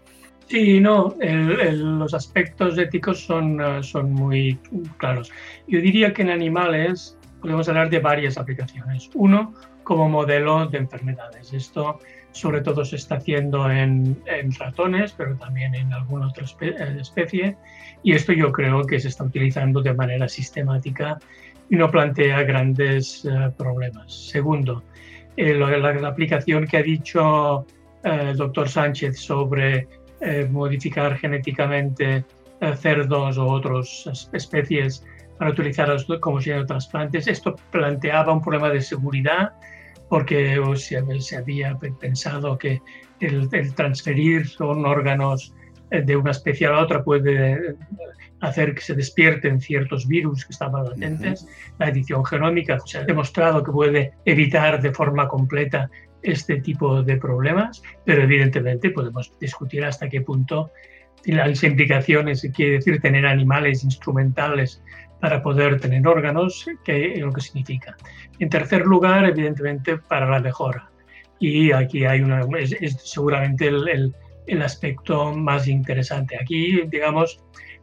Sí, 0.48 0.80
no, 0.80 1.14
los 1.20 2.14
aspectos 2.14 2.78
éticos 2.78 3.26
son, 3.26 3.60
eh, 3.60 3.84
son 3.84 4.14
muy 4.14 4.58
claros. 4.98 5.32
Yo 5.68 5.82
diría 5.82 6.14
que 6.14 6.22
en 6.22 6.30
animales 6.30 7.18
podemos 7.42 7.68
hablar 7.68 7.90
de 7.90 8.00
varias 8.00 8.38
aplicaciones. 8.38 9.10
Uno, 9.16 9.54
como 9.84 10.10
modelo 10.10 10.66
de 10.68 10.78
enfermedades. 10.78 11.54
Esto 11.54 12.00
sobre 12.34 12.62
todo 12.62 12.84
se 12.84 12.98
está 12.98 13.16
haciendo 13.16 13.70
en, 13.70 14.18
ratones, 14.60 15.14
pero 15.14 15.36
también 15.36 15.74
en 15.76 15.94
alguna 15.94 16.28
otra 16.28 16.46
eh, 16.62 16.98
especie. 17.00 17.56
Y 18.02 18.14
esto 18.14 18.34
yo 18.34 18.52
creo 18.52 18.84
que 18.84 19.00
se 19.00 19.08
está 19.08 19.24
utilizando 19.24 19.82
de 19.82 19.94
manera 19.94 20.28
sistemática 20.28 21.20
y 21.70 21.76
no 21.76 21.90
plantea 21.90 22.44
grandes 22.44 23.24
eh, 23.24 23.52
problemas. 23.56 24.12
Segundo, 24.12 24.84
eh, 25.38 25.54
la, 25.54 26.08
aplicación 26.08 26.68
que 26.68 26.78
ha 26.78 26.84
dicho 26.84 27.66
el 28.04 28.36
doctor 28.36 28.68
Sánchez 28.68 29.18
sobre 29.18 29.88
modificar 30.50 31.18
genéticamente 31.18 32.24
cerdos 32.78 33.38
o 33.38 33.46
otras 33.46 34.30
especies 34.32 35.06
para 35.38 35.52
utilizarlos 35.52 36.06
como 36.22 36.40
si 36.40 36.50
fueran 36.50 36.66
trasplantes, 36.66 37.28
esto 37.28 37.56
planteaba 37.72 38.32
un 38.32 38.42
problema 38.42 38.70
de 38.70 38.80
seguridad 38.80 39.52
porque 40.10 40.62
se, 40.76 41.38
había 41.38 41.78
pensado 42.00 42.58
que 42.58 42.82
el, 43.20 43.50
transferir 43.76 44.48
son 44.48 44.86
órganos 44.86 45.54
eh, 45.92 46.02
de 46.02 46.16
una 46.16 46.32
especie 46.32 46.68
a 46.68 46.72
la 46.72 46.82
otra 46.82 47.04
puede 47.04 47.76
hacer 48.42 48.76
que 48.76 48.82
se 48.82 48.94
despierten 48.94 49.62
ciertos 49.62 50.08
virus 50.08 50.46
que 50.46 50.52
estaban 50.52 50.84
latentes. 50.84 51.48
La 51.80 51.88
edición 51.90 52.26
genómica 52.26 52.78
se 52.86 53.00
ha 53.00 53.04
demostrado 53.04 53.64
que 53.64 53.72
puede 53.72 54.14
evitar 54.26 54.82
de 54.82 54.92
forma 54.92 55.28
completa 55.28 55.90
este 56.22 56.62
tipo 56.62 57.04
de 57.04 57.18
problemas, 57.18 57.82
pero 58.06 58.24
evidentemente 58.24 58.90
podemos 58.90 59.32
discutir 59.40 59.84
hasta 59.86 60.10
qué 60.10 60.22
punto 60.22 60.72
las 61.26 61.64
implicaciones, 61.64 62.48
quiere 62.54 62.74
decir 62.74 63.00
tener 63.00 63.26
animales 63.26 63.84
instrumentales 63.84 64.82
para 65.24 65.42
poder 65.42 65.80
tener 65.80 66.06
órganos, 66.06 66.66
que 66.84 67.16
lo 67.16 67.32
que 67.32 67.40
significa. 67.40 67.96
En 68.40 68.50
tercer 68.50 68.82
lugar, 68.82 69.24
evidentemente, 69.24 69.98
para 69.98 70.30
la 70.30 70.42
mejora. 70.42 70.90
Y 71.40 71.72
aquí 71.72 72.04
hay 72.04 72.20
una, 72.20 72.42
es, 72.60 72.98
seguramente 73.02 73.68
el, 73.68 74.14
el, 74.48 74.62
aspecto 74.62 75.32
más 75.32 75.70
interesante. 75.70 76.38
Aquí, 76.38 76.82
digamos, 76.90 77.40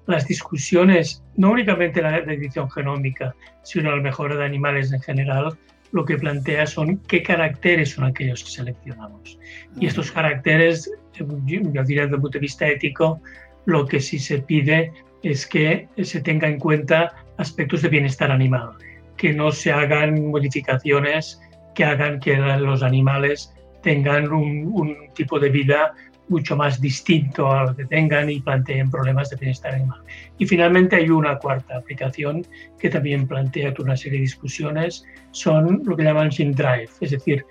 las 0.07 0.29
discusiones, 0.29 1.25
no 1.39 1.53
únicamente 1.53 2.03
la, 2.03 2.19
edición 2.19 2.71
genómica, 2.71 3.35
sino 3.63 3.97
la 3.97 4.03
mejora 4.03 4.37
de 4.37 4.45
animales 4.45 4.93
en 4.93 5.01
general, 5.01 5.57
lo 5.93 6.05
que 6.05 6.19
plantea 6.19 6.67
son 6.67 6.99
qué 7.09 7.23
caracteres 7.23 7.93
son 7.93 8.05
aquellos 8.05 8.45
que 8.45 8.51
seleccionamos. 8.51 9.39
Y 9.81 9.87
estos 9.87 10.13
caracteres, 10.13 10.93
yo 11.15 11.25
diría 11.47 12.03
desde 12.03 12.17
el 12.17 12.21
punto 12.21 12.37
de 12.37 12.41
vista 12.41 12.69
ético, 12.69 13.23
lo 13.65 13.87
que 13.87 13.99
sí 13.99 14.19
se 14.19 14.41
pide 14.41 14.93
es 15.23 15.47
que 15.47 15.89
se 16.03 16.21
tenga 16.21 16.49
en 16.49 16.59
cuenta 16.59 17.13
aspectos 17.37 17.83
de 17.83 17.89
bienestar 17.89 18.31
animal, 18.31 18.71
que 19.17 19.33
no 19.33 19.53
se 19.53 19.73
hagan 19.73 20.31
modificaciones 20.31 21.41
que 21.75 21.85
hagan 21.85 22.21
que 22.21 22.37
los 22.37 22.83
animales 22.83 23.55
tengan 23.83 24.31
un, 24.33 24.97
tipo 25.15 25.39
de 25.39 25.49
vida 25.51 25.93
mucho 26.29 26.57
más 26.57 26.81
distinto 26.81 27.51
a 27.51 27.65
lo 27.65 27.77
que 27.77 27.87
tengan 27.87 28.31
y 28.31 28.41
planteen 28.41 28.91
problemas 28.91 29.31
de 29.31 29.37
bienestar 29.37 29.75
animal. 29.75 30.01
Y 30.39 30.47
finalmente 30.47 30.97
hay 30.97 31.11
una 31.11 31.39
cuarta 31.39 31.79
aplicación 31.79 32.47
que 32.79 32.89
también 32.89 33.27
plantea 33.27 33.75
una 33.79 33.97
serie 33.97 34.19
de 34.19 34.25
discusiones, 34.25 35.05
son 35.33 35.83
lo 35.85 35.97
que 35.97 36.05
llaman 36.05 36.31
gene 36.31 36.53
drive, 36.53 36.89
es 37.01 37.11
decir, 37.11 37.45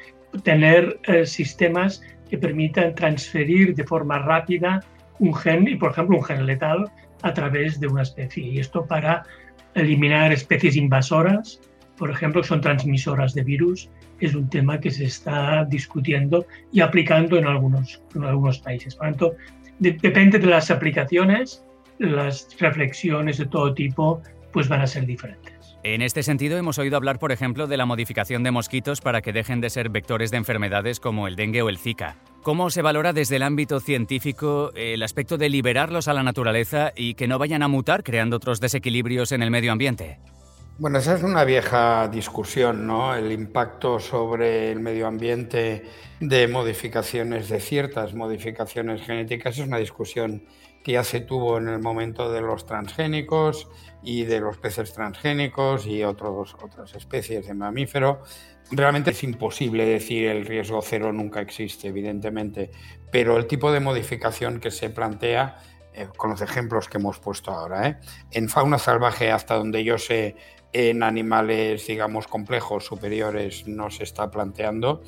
tener 0.43 0.99
eh, 1.07 1.25
sistemas 1.25 2.01
que 2.29 2.37
permitan 2.37 2.95
transferir 2.95 3.75
de 3.75 3.83
forma 3.83 4.19
rápida 4.19 4.79
un 5.19 5.33
gen, 5.33 5.67
y 5.67 5.75
por 5.75 5.91
ejemplo 5.91 6.17
un 6.17 6.23
gen 6.23 6.45
letal, 6.45 6.89
a 7.21 7.33
través 7.33 7.79
de 7.79 7.87
una 7.87 8.03
especie. 8.03 8.45
Y 8.45 8.59
esto 8.59 8.85
para 8.85 9.23
eliminar 9.75 10.31
especies 10.31 10.75
invasoras, 10.75 11.59
por 11.97 12.09
ejemplo, 12.09 12.41
que 12.41 12.47
son 12.47 12.61
transmisoras 12.61 13.33
de 13.33 13.43
virus, 13.43 13.89
es 14.19 14.35
un 14.35 14.49
tema 14.49 14.79
que 14.79 14.91
se 14.91 15.05
está 15.05 15.65
discutiendo 15.65 16.45
y 16.71 16.81
aplicando 16.81 17.37
en 17.37 17.45
algunos, 17.45 18.01
en 18.15 18.23
algunos 18.23 18.59
países. 18.59 18.95
Por 18.95 19.07
tanto, 19.07 19.35
depende 19.79 20.39
de 20.39 20.47
las 20.47 20.71
aplicaciones, 20.71 21.63
las 21.99 22.47
reflexiones 22.59 23.37
de 23.37 23.45
todo 23.45 23.73
tipo 23.73 24.21
pues 24.51 24.67
van 24.67 24.81
a 24.81 24.87
ser 24.87 25.05
diferentes. 25.05 25.77
En 25.83 26.01
este 26.01 26.23
sentido, 26.23 26.57
hemos 26.57 26.77
oído 26.77 26.97
hablar, 26.97 27.19
por 27.19 27.31
ejemplo, 27.31 27.67
de 27.67 27.77
la 27.77 27.85
modificación 27.85 28.43
de 28.43 28.51
mosquitos 28.51 28.99
para 28.99 29.21
que 29.21 29.31
dejen 29.31 29.61
de 29.61 29.69
ser 29.69 29.89
vectores 29.89 30.31
de 30.31 30.37
enfermedades 30.37 30.99
como 30.99 31.27
el 31.27 31.35
dengue 31.35 31.61
o 31.61 31.69
el 31.69 31.77
Zika. 31.77 32.17
¿Cómo 32.43 32.69
se 32.69 32.81
valora 32.81 33.11
desde 33.11 33.35
el 33.35 33.43
ámbito 33.43 33.81
científico 33.81 34.71
el 34.73 35.03
aspecto 35.03 35.37
de 35.37 35.49
liberarlos 35.49 36.07
a 36.07 36.13
la 36.13 36.23
naturaleza 36.23 36.93
y 36.95 37.15
que 37.15 37.27
no 37.27 37.37
vayan 37.37 37.63
a 37.63 37.67
mutar 37.67 38.01
creando 38.01 38.37
otros 38.37 38.61
desequilibrios 38.61 39.33
en 39.33 39.43
el 39.43 39.51
medio 39.51 39.73
ambiente? 39.73 40.19
Bueno, 40.77 40.99
esa 40.99 41.15
es 41.15 41.23
una 41.23 41.43
vieja 41.43 42.07
discusión, 42.07 42.87
¿no? 42.87 43.13
El 43.13 43.33
impacto 43.33 43.99
sobre 43.99 44.71
el 44.71 44.79
medio 44.79 45.07
ambiente 45.07 45.83
de 46.21 46.47
modificaciones, 46.47 47.49
de 47.49 47.59
ciertas 47.59 48.13
modificaciones 48.13 49.01
genéticas, 49.01 49.57
es 49.57 49.67
una 49.67 49.77
discusión 49.77 50.45
que 50.81 50.93
ya 50.93 51.03
se 51.03 51.19
tuvo 51.19 51.57
en 51.57 51.67
el 51.67 51.79
momento 51.79 52.31
de 52.31 52.39
los 52.39 52.65
transgénicos 52.65 53.67
y 54.01 54.23
de 54.23 54.39
los 54.39 54.57
peces 54.57 54.93
transgénicos 54.93 55.85
y 55.85 56.05
otros, 56.05 56.55
otras 56.63 56.95
especies 56.95 57.47
de 57.47 57.53
mamífero. 57.53 58.21
Realmente 58.71 59.11
es 59.11 59.23
imposible 59.23 59.85
decir 59.85 60.27
el 60.27 60.45
riesgo 60.45 60.81
cero 60.81 61.11
nunca 61.11 61.41
existe, 61.41 61.87
evidentemente, 61.87 62.69
pero 63.11 63.37
el 63.37 63.47
tipo 63.47 63.71
de 63.71 63.79
modificación 63.79 64.59
que 64.59 64.69
se 64.69 64.89
plantea, 64.89 65.57
eh, 65.93 66.07
con 66.15 66.29
los 66.29 66.41
ejemplos 66.41 66.87
que 66.87 66.97
hemos 66.97 67.19
puesto 67.19 67.51
ahora, 67.51 67.87
¿eh? 67.87 67.97
en 68.31 68.47
fauna 68.47 68.77
salvaje, 68.77 69.31
hasta 69.31 69.55
donde 69.55 69.83
yo 69.83 69.97
sé, 69.97 70.35
en 70.71 71.01
animales, 71.01 71.87
digamos, 71.87 72.27
complejos 72.27 72.85
superiores 72.85 73.67
no 73.67 73.89
se 73.89 74.03
está 74.03 74.29
planteando. 74.29 75.01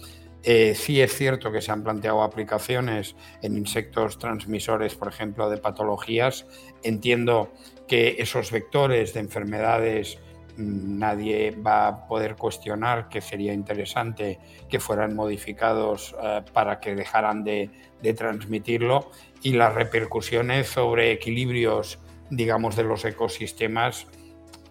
Eh, 0.44 0.74
sí 0.76 1.00
es 1.00 1.14
cierto 1.16 1.52
que 1.52 1.62
se 1.62 1.72
han 1.72 1.84
planteado 1.84 2.24
aplicaciones 2.24 3.16
en 3.44 3.58
insectos 3.58 4.18
transmisores, 4.18 4.96
por 4.96 5.08
ejemplo, 5.08 5.52
de 5.52 5.58
patologías. 5.58 6.48
Entiendo 6.82 7.54
que 7.88 8.16
esos 8.18 8.52
vectores 8.52 9.14
de 9.14 9.20
enfermedades 9.20 10.18
nadie 10.58 11.52
va 11.52 11.88
a 11.88 12.08
poder 12.08 12.36
cuestionar 12.36 13.10
que 13.10 13.22
sería 13.22 13.54
interesante 13.54 14.40
que 14.70 14.80
fueran 14.80 15.16
modificados 15.16 16.16
eh, 16.22 16.42
para 16.54 16.80
que 16.80 16.96
dejaran 16.96 17.44
de, 17.44 17.70
transmitirlo 18.16 19.12
y 19.44 19.54
las 19.54 19.74
repercusiones 19.76 20.68
sobre 20.68 21.12
equilibrios, 21.12 22.00
digamos, 22.30 22.76
de 22.76 22.84
los 22.84 23.06
ecosistemas 23.06 24.08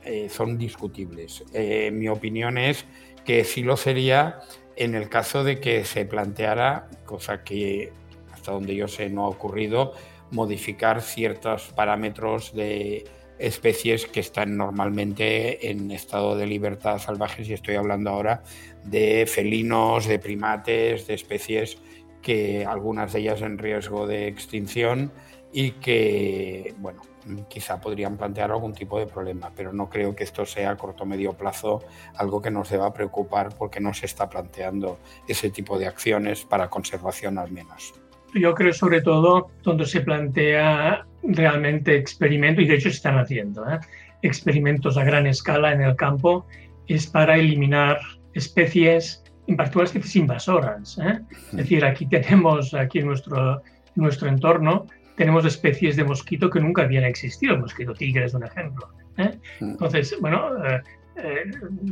eh, 0.05 0.29
son 0.29 0.59
discutibles. 0.59 1.45
mi 1.93 2.09
opinión 2.09 2.59
es 2.59 2.87
que 3.25 3.45
sí 3.45 3.63
lo 3.63 3.77
sería 3.77 4.41
en 4.77 4.95
el 4.95 5.09
caso 5.09 5.45
de 5.45 5.61
que 5.61 5.85
se 5.85 6.07
planteara, 6.07 6.89
cosa 7.05 7.45
que 7.45 7.93
hasta 8.33 8.53
donde 8.53 8.75
yo 8.75 8.89
sé 8.89 9.11
no 9.11 9.27
ha 9.27 9.29
ocurrido, 9.29 9.93
modificar 10.31 11.03
ciertos 11.03 11.73
parámetros 11.75 12.55
de 12.55 13.05
especies 13.41 14.07
que 14.07 14.21
están 14.21 14.57
normalmente 14.57 15.71
en 15.71 15.91
estado 15.91 16.37
de 16.37 16.47
libertad 16.47 16.99
salvajes 16.99 17.49
y 17.49 17.55
estoy 17.55 17.77
hablando 17.77 18.11
ahora 18.11 18.43
de 18.85 19.27
felinos, 19.27 20.07
de 20.07 20.19
primates, 20.19 21.07
de 21.07 21.15
especies 21.15 21.79
que 22.23 22.67
algunas 22.67 23.13
de 23.13 23.21
ellas 23.21 23.41
en 23.43 23.59
riesgo 23.59 24.07
de 24.07 24.29
extinción 24.29 25.11
y 25.53 25.73
que, 25.73 26.75
bueno, 26.79 27.03
quizá 27.49 27.81
podrían 27.81 28.17
plantear 28.17 28.51
algún 28.51 28.73
tipo 28.73 28.99
de 28.99 29.07
problema, 29.07 29.51
pero 29.55 29.73
no 29.73 29.89
creo 29.89 30.15
que 30.15 30.25
esto 30.25 30.47
sea 30.47 30.71
a 30.71 30.77
corto 30.77 31.05
o 31.05 31.07
medio 31.07 31.33
plazo 31.33 31.83
algo 32.17 32.41
que 32.41 32.51
nos 32.51 32.69
deba 32.71 32.93
preocupar 32.93 33.55
porque 33.57 33.81
no 33.81 33.93
se 33.95 34.07
está 34.07 34.29
planteando 34.29 34.99
ese 35.27 35.51
tipo 35.51 35.79
de 35.79 35.87
acciones 35.87 36.45
para 36.45 36.71
conservación 36.71 37.39
al 37.39 37.51
menos. 37.51 37.95
Yo 38.35 38.55
creo 38.55 38.73
sobre 38.73 39.01
todo 39.03 39.51
donde 39.63 39.87
se 39.87 40.01
plantea 40.01 41.05
realmente 41.23 41.97
experimentos, 41.97 42.65
y 42.65 42.69
de 42.69 42.75
hecho 42.75 42.91
se 42.91 42.97
están 42.97 43.19
haciendo, 43.19 43.69
¿eh? 43.69 43.79
experimentos 44.23 44.97
a 44.97 45.05
gran 45.05 45.27
escala 45.27 45.73
en 45.73 45.83
el 45.83 45.97
campo, 45.97 46.47
es 46.87 47.07
para 47.07 47.37
eliminar 47.37 47.99
especies, 48.35 49.23
en 49.47 49.57
particular 49.57 49.87
especies 49.87 50.17
invasoras. 50.17 50.99
¿eh? 50.99 51.21
Es 51.51 51.57
decir, 51.57 51.85
aquí 51.85 52.07
tenemos, 52.07 52.75
aquí 52.75 53.01
en 53.01 53.07
nuestro, 53.07 53.63
nuestro 53.95 54.29
entorno, 54.29 54.87
tenemos 55.17 55.45
especies 55.45 55.97
de 55.97 56.05
mosquito 56.05 56.49
que 56.49 56.61
nunca 56.61 56.83
habían 56.83 57.05
existido, 57.05 57.55
el 57.55 57.61
mosquito 57.61 57.93
tigre 57.93 58.25
es 58.25 58.35
un 58.35 58.45
ejemplo. 58.45 58.89
¿eh? 59.19 59.39
Entonces, 59.61 60.17
bueno, 60.21 60.51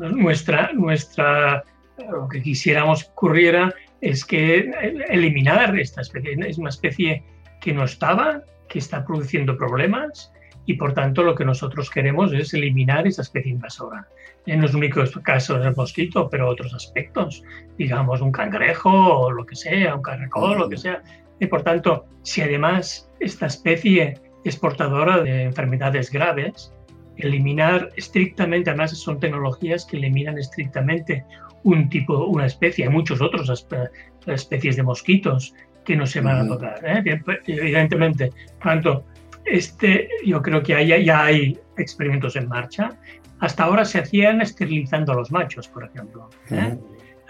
nuestra, 0.00 0.72
nuestra, 0.72 1.62
lo 2.10 2.28
que 2.28 2.40
quisiéramos 2.40 3.04
que 3.04 3.10
ocurriera 3.10 3.74
es 4.00 4.24
que 4.24 4.70
eliminar 5.08 5.78
esta 5.78 6.00
especie, 6.00 6.36
es 6.46 6.58
una 6.58 6.70
especie 6.70 7.22
que 7.60 7.72
no 7.72 7.84
estaba, 7.84 8.42
que 8.68 8.78
está 8.78 9.04
produciendo 9.04 9.56
problemas 9.56 10.32
y 10.66 10.74
por 10.74 10.92
tanto 10.92 11.22
lo 11.22 11.34
que 11.34 11.44
nosotros 11.44 11.90
queremos 11.90 12.32
es 12.32 12.52
eliminar 12.52 13.06
esa 13.06 13.22
especie 13.22 13.52
invasora. 13.52 14.06
En 14.46 14.60
los 14.60 14.74
únicos 14.74 15.10
casos 15.22 15.62
del 15.62 15.74
mosquito, 15.74 16.28
pero 16.28 16.48
otros 16.48 16.74
aspectos, 16.74 17.42
digamos 17.78 18.20
un 18.20 18.32
cangrejo 18.32 18.90
o 18.90 19.30
lo 19.30 19.46
que 19.46 19.56
sea, 19.56 19.94
un 19.94 20.02
caracol, 20.02 20.58
lo 20.58 20.68
que 20.68 20.76
sea. 20.76 21.02
Y 21.40 21.46
por 21.46 21.62
tanto, 21.62 22.06
si 22.22 22.42
además 22.42 23.10
esta 23.18 23.46
especie 23.46 24.20
es 24.44 24.56
portadora 24.56 25.22
de 25.22 25.44
enfermedades 25.44 26.10
graves, 26.10 26.72
eliminar 27.16 27.90
estrictamente, 27.96 28.70
además 28.70 28.90
son 28.96 29.18
tecnologías 29.18 29.84
que 29.84 29.96
eliminan 29.96 30.38
estrictamente 30.38 31.24
un 31.72 31.88
tipo, 31.88 32.26
una 32.26 32.46
especie, 32.46 32.84
hay 32.84 32.90
muchos 32.90 33.20
otros 33.20 33.66
especies 34.26 34.76
de 34.76 34.82
mosquitos 34.82 35.54
que 35.84 35.96
no 35.96 36.06
se 36.06 36.20
van 36.20 36.40
a 36.40 36.48
tocar, 36.48 36.80
¿eh? 36.82 37.20
pues, 37.24 37.38
evidentemente. 37.46 38.30
Por 38.58 38.72
tanto, 38.72 39.04
este, 39.44 40.08
yo 40.24 40.40
creo 40.42 40.62
que 40.62 40.86
ya 41.04 41.24
hay 41.24 41.58
experimentos 41.76 42.36
en 42.36 42.48
marcha. 42.48 42.96
Hasta 43.40 43.64
ahora 43.64 43.84
se 43.84 43.98
hacían 43.98 44.40
esterilizando 44.40 45.12
a 45.12 45.16
los 45.16 45.30
machos, 45.30 45.68
por 45.68 45.84
ejemplo. 45.84 46.30
¿eh? 46.50 46.76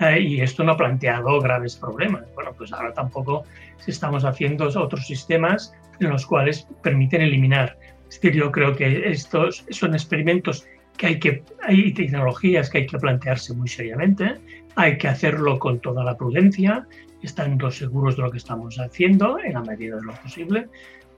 Eh, 0.00 0.20
y 0.20 0.40
esto 0.40 0.62
no 0.62 0.72
ha 0.72 0.76
planteado 0.76 1.40
graves 1.40 1.76
problemas. 1.76 2.24
Bueno, 2.34 2.52
pues 2.56 2.72
ahora 2.72 2.92
tampoco 2.92 3.44
estamos 3.86 4.24
haciendo 4.24 4.66
otros 4.68 5.06
sistemas 5.06 5.74
en 6.00 6.10
los 6.10 6.24
cuales 6.24 6.66
permiten 6.82 7.22
eliminar. 7.22 7.76
Es 8.08 8.20
decir, 8.20 8.40
yo 8.40 8.50
creo 8.52 8.74
que 8.74 9.10
estos 9.10 9.64
son 9.70 9.94
experimentos 9.94 10.66
que 10.98 11.06
hay 11.06 11.18
que, 11.18 11.42
hay 11.62 11.92
tecnologías 11.94 12.68
que 12.68 12.78
hay 12.78 12.86
que 12.86 12.98
plantearse 12.98 13.54
muy 13.54 13.68
seriamente, 13.68 14.34
hay 14.76 14.98
que 14.98 15.08
hacerlo 15.08 15.58
con 15.58 15.80
toda 15.80 16.04
la 16.04 16.16
prudencia, 16.16 16.86
estando 17.22 17.70
seguros 17.70 18.16
de 18.16 18.22
lo 18.22 18.30
que 18.30 18.38
estamos 18.38 18.78
haciendo 18.78 19.38
en 19.38 19.54
la 19.54 19.62
medida 19.62 19.96
de 19.96 20.02
lo 20.02 20.12
posible, 20.14 20.68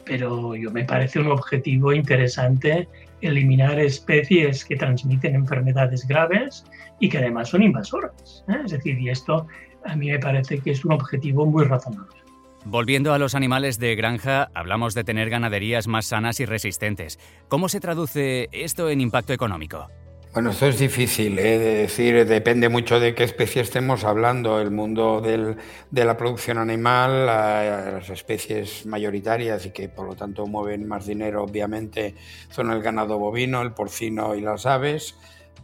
pero 0.04 0.54
yo 0.54 0.70
me 0.70 0.84
parece 0.84 1.18
un 1.18 1.28
objetivo 1.28 1.92
interesante 1.92 2.88
eliminar 3.20 3.78
especies 3.78 4.64
que 4.64 4.76
transmiten 4.76 5.34
enfermedades 5.34 6.06
graves 6.06 6.64
y 7.00 7.08
que 7.08 7.18
además 7.18 7.48
son 7.48 7.62
invasoras. 7.62 8.44
¿eh? 8.48 8.60
Es 8.64 8.72
decir, 8.72 8.98
y 8.98 9.10
esto 9.10 9.46
a 9.84 9.96
mí 9.96 10.10
me 10.10 10.18
parece 10.18 10.58
que 10.58 10.72
es 10.72 10.84
un 10.84 10.92
objetivo 10.92 11.46
muy 11.46 11.64
razonable. 11.64 12.19
Volviendo 12.64 13.14
a 13.14 13.18
los 13.18 13.34
animales 13.34 13.78
de 13.78 13.96
granja, 13.96 14.50
hablamos 14.54 14.94
de 14.94 15.02
tener 15.02 15.30
ganaderías 15.30 15.86
más 15.86 16.06
sanas 16.06 16.40
y 16.40 16.44
resistentes. 16.44 17.18
¿Cómo 17.48 17.70
se 17.70 17.80
traduce 17.80 18.48
esto 18.52 18.90
en 18.90 19.00
impacto 19.00 19.32
económico? 19.32 19.88
Bueno, 20.34 20.50
esto 20.50 20.66
es 20.66 20.78
difícil 20.78 21.38
¿eh? 21.40 21.58
de 21.58 21.74
decir, 21.74 22.24
depende 22.24 22.68
mucho 22.68 23.00
de 23.00 23.16
qué 23.16 23.24
especie 23.24 23.62
estemos 23.62 24.04
hablando. 24.04 24.60
El 24.60 24.70
mundo 24.70 25.20
de 25.22 26.04
la 26.04 26.16
producción 26.16 26.58
animal, 26.58 27.26
las 27.26 28.10
especies 28.10 28.86
mayoritarias 28.86 29.66
y 29.66 29.70
que 29.70 29.88
por 29.88 30.06
lo 30.06 30.14
tanto 30.14 30.46
mueven 30.46 30.86
más 30.86 31.06
dinero, 31.06 31.42
obviamente, 31.42 32.14
son 32.50 32.70
el 32.70 32.82
ganado 32.82 33.18
bovino, 33.18 33.62
el 33.62 33.72
porcino 33.72 34.36
y 34.36 34.42
las 34.42 34.66
aves, 34.66 35.16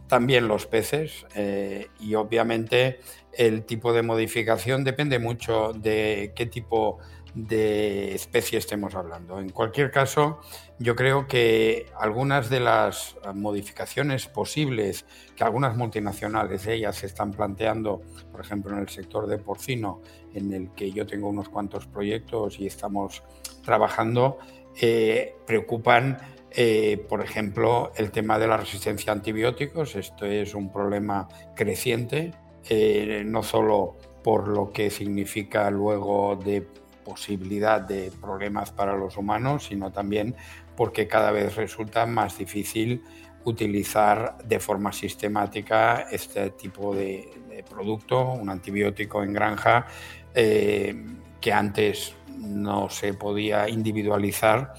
también 0.07 0.47
los 0.47 0.65
peces 0.65 1.25
eh, 1.35 1.87
y 1.99 2.15
obviamente 2.15 2.99
el 3.33 3.65
tipo 3.65 3.93
de 3.93 4.01
modificación 4.01 4.83
depende 4.83 5.19
mucho 5.19 5.73
de 5.73 6.33
qué 6.35 6.45
tipo 6.45 6.99
de 7.35 8.15
especie 8.15 8.57
estemos 8.57 8.95
hablando. 8.95 9.39
En 9.39 9.49
cualquier 9.49 9.91
caso, 9.91 10.39
yo 10.79 10.95
creo 10.95 11.27
que 11.27 11.85
algunas 11.99 12.49
de 12.49 12.59
las 12.59 13.15
modificaciones 13.35 14.25
posibles 14.27 15.05
que 15.35 15.43
algunas 15.43 15.77
multinacionales 15.77 16.65
ellas 16.65 16.95
se 16.95 17.05
están 17.05 17.31
planteando, 17.31 18.01
por 18.31 18.41
ejemplo 18.41 18.73
en 18.73 18.79
el 18.79 18.89
sector 18.89 19.27
de 19.27 19.37
porcino, 19.37 20.01
en 20.33 20.51
el 20.51 20.71
que 20.71 20.91
yo 20.91 21.05
tengo 21.05 21.29
unos 21.29 21.49
cuantos 21.49 21.85
proyectos 21.85 22.59
y 22.59 22.65
estamos 22.65 23.21
trabajando, 23.63 24.39
eh, 24.81 25.35
preocupan 25.45 26.17
eh, 26.51 27.05
por 27.09 27.21
ejemplo, 27.21 27.91
el 27.95 28.11
tema 28.11 28.39
de 28.39 28.47
la 28.47 28.57
resistencia 28.57 29.11
a 29.11 29.15
antibióticos. 29.15 29.95
Esto 29.95 30.25
es 30.25 30.53
un 30.53 30.71
problema 30.71 31.27
creciente 31.55 32.31
eh, 32.69 33.23
no 33.25 33.43
solo 33.43 33.95
por 34.23 34.49
lo 34.49 34.71
que 34.73 34.89
significa 34.89 35.69
luego 35.71 36.35
de 36.35 36.67
posibilidad 37.05 37.79
de 37.79 38.11
problemas 38.19 38.71
para 38.71 38.97
los 38.97 39.15
humanos, 39.15 39.67
sino 39.69 39.91
también 39.91 40.35
porque 40.75 41.07
cada 41.07 41.31
vez 41.31 41.55
resulta 41.55 42.05
más 42.05 42.37
difícil 42.37 43.01
utilizar 43.45 44.37
de 44.43 44.59
forma 44.59 44.91
sistemática 44.91 46.07
este 46.11 46.49
tipo 46.51 46.93
de, 46.93 47.63
producto, 47.69 48.33
un 48.33 48.49
antibiótico 48.49 49.23
en 49.23 49.33
granja, 49.33 49.87
eh, 50.35 50.93
que 51.39 51.53
antes 51.53 52.13
no 52.37 52.89
se 52.89 53.13
podía 53.13 53.69
individualizar 53.69 54.73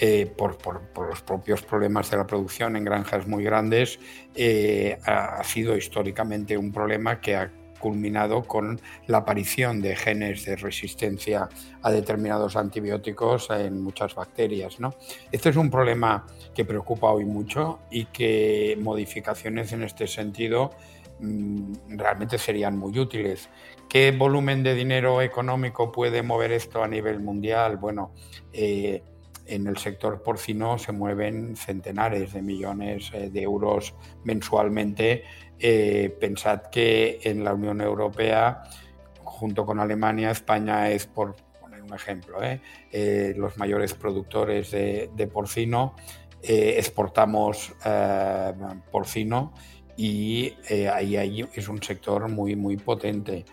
eh, 0.00 0.32
por, 0.36 0.58
los 1.08 1.22
propios 1.22 1.62
problemas 1.62 2.10
de 2.10 2.16
la 2.16 2.26
producción 2.26 2.76
en 2.76 2.84
granjas 2.84 3.26
muy 3.26 3.44
grandes, 3.44 3.98
eh, 4.34 4.98
ha, 5.04 5.42
sido 5.44 5.76
históricamente 5.76 6.56
un 6.56 6.72
problema 6.72 7.20
que 7.20 7.36
ha 7.36 7.50
culminado 7.78 8.44
con 8.44 8.80
la 9.08 9.18
aparición 9.18 9.82
de 9.82 9.96
genes 9.96 10.44
de 10.44 10.56
resistencia 10.56 11.48
a 11.82 11.90
determinados 11.90 12.56
antibióticos 12.56 13.50
en 13.50 13.82
muchas 13.82 14.14
bacterias. 14.14 14.78
¿no? 14.78 14.94
Este 15.30 15.50
es 15.50 15.56
un 15.56 15.68
problema 15.68 16.26
que 16.54 16.64
preocupa 16.64 17.10
hoy 17.10 17.24
mucho 17.24 17.80
y 17.90 18.06
que 18.06 18.78
modificaciones 18.80 19.72
en 19.72 19.82
este 19.82 20.06
sentido 20.06 20.70
mm, 21.18 21.98
realmente 21.98 22.38
serían 22.38 22.78
muy 22.78 22.98
útiles. 22.98 23.48
¿Qué 23.88 24.10
volumen 24.12 24.62
de 24.62 24.74
dinero 24.74 25.20
económico 25.20 25.92
puede 25.92 26.22
mover 26.22 26.52
esto 26.52 26.82
a 26.82 26.88
nivel 26.88 27.20
mundial? 27.20 27.76
Bueno, 27.76 28.12
eh, 28.52 29.02
en 29.46 29.66
el 29.66 29.76
sector 29.76 30.22
porcino 30.22 30.78
se 30.78 30.92
mueven 30.92 31.56
centenares 31.56 32.32
de 32.32 32.42
millones 32.42 33.10
eh, 33.12 33.30
de 33.30 33.42
euros 33.42 33.94
mensualmente. 34.24 35.24
Eh, 35.58 36.16
pensad 36.20 36.62
que 36.70 37.20
en 37.22 37.44
la 37.44 37.54
Unión 37.54 37.80
Europea, 37.80 38.62
junto 39.24 39.66
con 39.66 39.80
Alemania, 39.80 40.30
España 40.30 40.90
es, 40.90 41.06
por 41.06 41.36
poner 41.60 41.82
un 41.82 41.94
ejemplo, 41.94 42.38
eh, 42.42 43.34
los 43.36 43.56
mayores 43.58 43.94
productores 43.94 44.70
de, 44.70 45.30
porcino. 45.32 45.94
exportamos 46.42 47.72
porcino 48.90 49.54
y 49.96 50.52
ahí, 50.92 51.16
ahí 51.16 51.48
es 51.54 51.68
un 51.68 51.80
sector 51.82 52.28
muy, 52.28 52.56
muy 52.56 52.76
potente. 52.76 53.44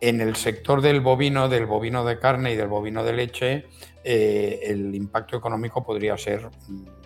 En 0.00 0.20
el 0.20 0.36
sector 0.36 0.80
del 0.80 1.00
bovino, 1.00 1.48
del 1.48 1.66
bovino 1.66 2.04
de 2.04 2.18
carne 2.18 2.52
y 2.52 2.56
del 2.56 2.68
bovino 2.68 3.02
de 3.02 3.12
leche, 3.12 3.66
eh, 4.04 4.60
el 4.62 4.94
impacto 4.94 5.36
económico 5.36 5.84
podría 5.84 6.16
ser 6.16 6.48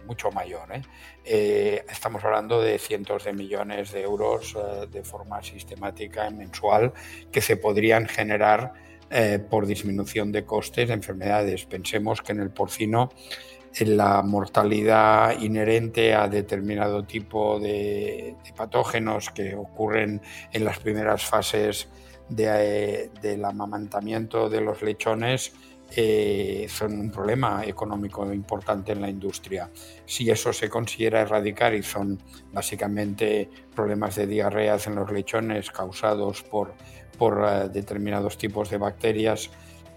mucho 0.06 0.30
mayor. 0.30 0.72
¿eh? 0.72 0.82
Eh, 1.24 1.84
estamos 1.90 2.22
hablando 2.24 2.60
de 2.60 2.78
cientos 2.78 3.24
de 3.24 3.32
millones 3.32 3.92
de 3.92 4.02
euros 4.02 4.56
de 4.90 5.02
forma 5.02 5.42
sistemática 5.42 6.28
mensual 6.30 6.92
que 7.30 7.40
se 7.40 7.56
podrían 7.56 8.06
generar 8.06 8.72
por 9.50 9.66
disminución 9.66 10.32
de 10.32 10.46
costes 10.46 10.88
de 10.88 10.94
enfermedades. 10.94 11.66
Pensemos 11.66 12.22
que 12.22 12.32
en 12.32 12.40
el 12.40 12.50
porcino 12.50 13.10
la 13.80 14.22
mortalidad 14.22 15.38
inherente 15.40 16.14
a 16.14 16.28
determinado 16.28 17.04
tipo 17.04 17.60
de, 17.60 18.36
patógenos 18.56 19.30
que 19.30 19.54
ocurren 19.54 20.20
en 20.52 20.64
las 20.64 20.78
primeras 20.78 21.24
fases 21.24 21.88
del 22.28 23.44
amamantamiento 23.44 24.48
de 24.48 24.60
los 24.60 24.80
lechones 24.82 25.52
eh, 25.94 26.66
son 26.68 26.98
un 26.98 27.10
problema 27.10 27.64
económico 27.64 28.32
importante 28.32 28.92
en 28.92 29.00
la 29.00 29.10
industria. 29.10 29.70
Si 30.04 30.30
eso 30.30 30.52
se 30.52 30.68
considera 30.68 31.20
erradicar 31.20 31.74
y 31.74 31.82
son 31.82 32.18
básicamente 32.52 33.48
problemas 33.74 34.16
de 34.16 34.26
diarreas 34.26 34.86
en 34.86 34.94
los 34.94 35.10
lechones 35.10 35.70
causados 35.70 36.42
por, 36.42 36.74
por 37.18 37.44
eh, 37.46 37.68
determinados 37.68 38.38
tipos 38.38 38.70
de 38.70 38.78
bacterias 38.78 39.50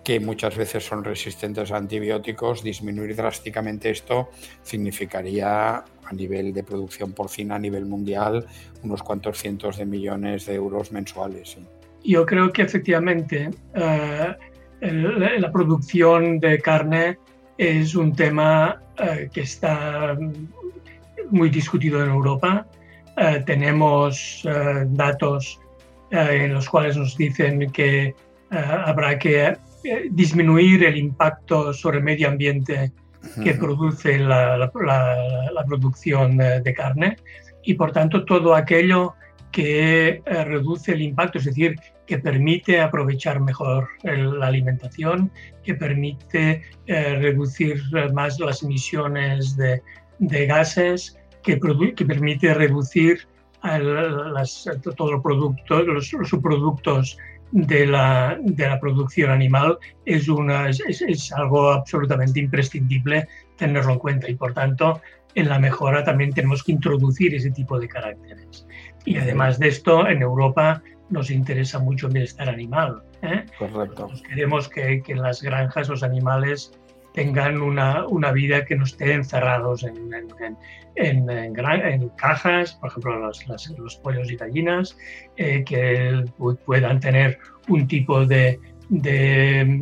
que 0.04 0.20
muchas 0.20 0.56
veces 0.56 0.86
son 0.86 1.04
resistentes 1.04 1.72
a 1.72 1.78
antibióticos, 1.78 2.62
disminuir 2.62 3.16
drásticamente 3.16 3.90
esto 3.90 4.30
significaría 4.62 5.78
a 5.78 6.14
nivel 6.14 6.54
de 6.54 6.64
producción 6.64 7.14
porcina 7.14 7.56
a 7.56 7.60
nivel 7.60 7.86
mundial 7.86 8.46
unos 8.84 9.02
cuantos 9.02 9.40
cientos 9.40 9.78
de 9.78 9.86
millones 9.88 10.46
de 10.46 10.54
euros 10.54 10.92
mensuales. 10.92 11.58
Yo 12.04 12.24
creo 12.24 12.54
que 12.54 12.62
efectivamente 12.62 13.50
la 14.82 15.52
producción 15.52 16.40
de 16.40 16.60
carne 16.60 17.18
es 17.58 17.96
un 17.96 18.16
tema 18.16 18.82
eh, 18.98 19.30
que 19.32 19.42
está 19.42 20.18
muy 21.32 21.50
discutido 21.50 22.04
en 22.04 22.10
Europa. 22.10 22.68
Eh, 23.18 23.44
tenemos 23.46 24.44
eh, 24.46 24.86
datos 24.88 25.60
en 26.12 26.54
los 26.54 26.70
cuales 26.70 26.96
nos 26.98 27.18
dicen 27.18 27.72
que 27.72 28.14
habrá 28.52 29.18
que 29.18 29.58
disminuir 30.12 30.84
el 30.86 30.98
impacto 30.98 31.74
sobre 31.74 31.98
el 31.98 32.04
medio 32.04 32.30
ambiente 32.30 32.92
que 33.44 33.54
produce 33.56 34.20
la, 34.20 34.72
producción 35.68 36.38
de 36.38 36.74
carne 36.74 37.18
y 37.64 37.74
por 37.74 37.92
tanto 37.92 38.24
todo 38.24 38.56
aquello 38.56 39.16
que 39.56 40.22
reduce 40.26 40.92
el 40.92 41.02
impacto, 41.02 41.38
es 41.38 41.46
decir, 41.46 41.80
que 42.06 42.20
permite 42.20 42.82
aprovechar 42.82 43.40
mejor 43.40 43.88
la 44.04 44.48
alimentación, 44.48 45.32
que 45.64 45.76
permite 45.76 46.62
eh, 46.88 47.16
reducir 47.16 47.82
más 48.14 48.38
las 48.38 48.64
emisiones 48.64 49.56
de, 49.56 49.82
gases, 50.46 51.18
que, 51.42 51.56
permite 51.56 52.54
reducir 52.54 53.26
todos 54.98 55.12
los 55.12 55.24
productos, 55.24 55.88
los, 55.88 56.10
subproductos 56.10 57.18
de 57.56 57.88
la, 57.88 58.38
de 58.42 58.68
la, 58.68 58.82
producción 58.82 59.32
animal 59.32 59.78
es, 60.06 60.28
una, 60.28 60.68
es, 60.68 60.82
es, 60.82 61.32
algo 61.32 61.72
absolutamente 61.72 62.42
imprescindible 62.42 63.30
tenerlo 63.56 63.94
en 63.94 64.00
cuenta 64.00 64.30
y 64.30 64.36
por 64.36 64.54
tanto 64.54 65.02
en 65.36 65.48
la 65.48 65.58
mejora 65.58 66.04
también 66.04 66.34
tenemos 66.34 66.64
que 66.64 66.74
introducir 66.74 67.34
ese 67.34 67.52
tipo 67.52 67.80
de 67.80 67.88
caracteres. 67.88 68.68
Y 69.06 69.18
además 69.18 69.58
de 69.58 69.70
esto, 69.70 70.06
en 70.06 70.22
Europa 70.22 70.84
nos 71.10 71.32
interesa 71.32 71.80
mucho 71.80 72.08
el 72.08 72.14
bienestar 72.14 72.50
animal. 72.50 73.02
¿eh? 73.22 73.46
Correcto. 73.58 74.10
queremos 74.28 74.68
que, 74.68 75.02
que, 75.02 75.14
en 75.14 75.22
las 75.22 75.42
granjas 75.42 75.88
los 75.88 76.04
animales 76.04 76.78
tengan 77.16 77.62
una, 77.62 78.06
una 78.08 78.32
vida 78.32 78.66
que 78.66 78.76
no 78.76 78.84
esté 78.84 79.14
encerrados 79.14 79.84
en, 79.84 79.96
en, 80.96 81.30
en, 81.30 82.10
cajas, 82.10 82.74
por 82.74 82.90
ejemplo 82.90 83.18
los, 83.20 83.46
los 83.78 83.96
pollos 83.98 84.30
y 84.30 84.36
gallinas, 84.36 84.98
eh, 85.38 85.64
que 85.64 86.26
puedan 86.66 87.00
tener 87.00 87.40
un 87.70 87.88
tipo 87.88 88.26
de, 88.26 88.60
de, 88.90 89.82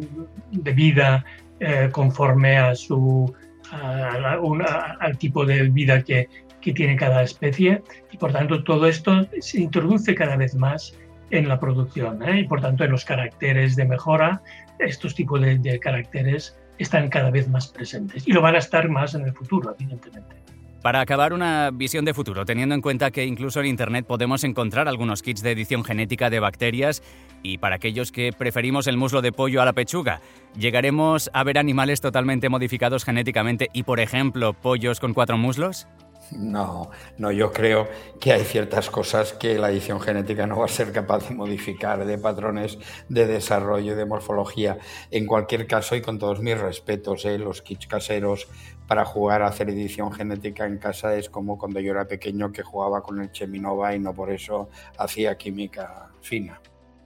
vida 0.52 1.26
eh, 1.60 1.89
conforme 1.91 2.58
a 2.58 2.76
su, 2.76 3.34
al 3.72 5.17
tipo 5.17 5.46
de 5.46 5.69
vida 5.69 6.04
que, 6.04 6.30
que 6.62 6.72
tiene 6.72 6.96
cada 6.96 7.24
especie 7.24 7.82
y 8.12 8.17
por 8.17 8.32
tanto 8.32 8.63
todo 8.63 8.88
esto 8.88 9.28
se 9.39 9.60
introduce 9.60 10.13
cada 10.15 10.38
vez 10.38 10.56
más 10.56 10.96
en 11.32 11.48
la 11.48 11.60
producción 11.60 12.22
¿eh? 12.24 12.41
y 12.41 12.48
por 12.48 12.62
tanto 12.62 12.84
en 12.84 12.91
los 12.91 13.04
caracteres 13.06 13.76
de 13.76 13.86
mejora, 13.86 14.41
estos 14.80 15.15
tipos 15.15 15.41
de, 15.41 15.80
caracteres 15.80 16.58
están 16.77 17.09
cada 17.09 17.29
vez 17.31 17.47
más 17.47 17.67
presentes 17.67 18.27
y 18.27 18.31
lo 18.31 18.41
van 18.41 18.55
a 18.55 18.59
estar 18.59 18.89
más 18.89 19.15
en 19.15 19.25
el 19.25 19.33
futuro, 19.33 19.75
evidentemente. 19.77 20.36
Para 20.83 20.99
acabar 20.99 21.31
una 21.31 21.71
visión 21.71 22.03
de 22.03 22.13
futuro, 22.13 22.43
teniendo 22.43 22.75
en 22.75 22.81
cuenta 22.81 23.09
que 23.09 23.23
incluso 23.25 23.62
en 23.62 23.67
Internet 23.67 24.05
podemos 24.05 24.43
encontrar 24.43 24.89
algunos 24.89 25.21
kits 25.21 25.41
de 25.41 25.51
edición 25.51 25.86
genética 25.86 26.29
de 26.29 26.41
bacterias 26.41 27.01
y 27.41 27.57
para 27.57 27.77
aquellos 27.77 28.12
que 28.12 28.33
preferimos 28.33 28.88
el 28.88 28.97
muslo 28.97 29.21
de 29.21 29.31
pollo 29.31 29.62
a 29.62 29.65
la 29.65 29.71
pechuga, 29.71 30.19
¿llegaremos 30.57 31.31
a 31.33 31.45
ver 31.45 31.57
animales 31.57 32.01
totalmente 32.01 32.49
modificados 32.49 33.05
genéticamente 33.05 33.69
y, 33.71 33.83
por 33.83 34.01
ejemplo, 34.01 34.51
pollos 34.51 34.99
con 34.99 35.13
cuatro 35.13 35.38
muslos? 35.38 35.88
No, 36.31 36.89
no, 37.17 37.31
yo 37.31 37.51
creo 37.51 37.88
que 38.19 38.33
hay 38.33 38.43
ciertas 38.43 38.89
cosas 38.89 39.33
que 39.33 39.57
la 39.59 39.69
edición 39.69 39.99
genética 39.99 40.47
no 40.47 40.59
va 40.59 40.65
a 40.65 40.69
ser 40.69 40.91
capaz 40.91 41.29
de 41.29 41.36
modificar, 41.36 42.05
de 42.05 42.17
patrones 42.17 42.79
de 43.09 43.27
desarrollo, 43.27 43.95
de 43.95 44.05
morfología. 44.05 44.77
En 45.12 45.27
cualquier 45.27 45.67
caso, 45.67 45.95
y 45.95 46.01
con 46.01 46.17
todos 46.17 46.39
mis 46.39 46.59
respetos, 46.59 47.25
¿eh? 47.25 47.38
los 47.38 47.62
kits 47.62 47.88
caseros 47.88 48.47
para 48.88 49.05
jugar 49.05 49.41
a 49.41 49.47
hacer 49.47 49.69
edición 49.69 50.12
genética 50.12 50.65
en 50.65 50.77
casa 50.77 51.15
es 51.15 51.29
como 51.29 51.57
cuando 51.57 51.79
yo 51.79 51.91
era 51.91 52.05
pequeño 52.05 52.51
que 52.51 52.63
jugaba 52.63 53.01
con 53.01 53.21
el 53.21 53.31
Cheminova 53.31 53.95
y 53.95 53.99
no 53.99 54.13
por 54.13 54.31
eso 54.31 54.69
hacía 54.97 55.38
química 55.38 56.09
fina. 56.21 56.59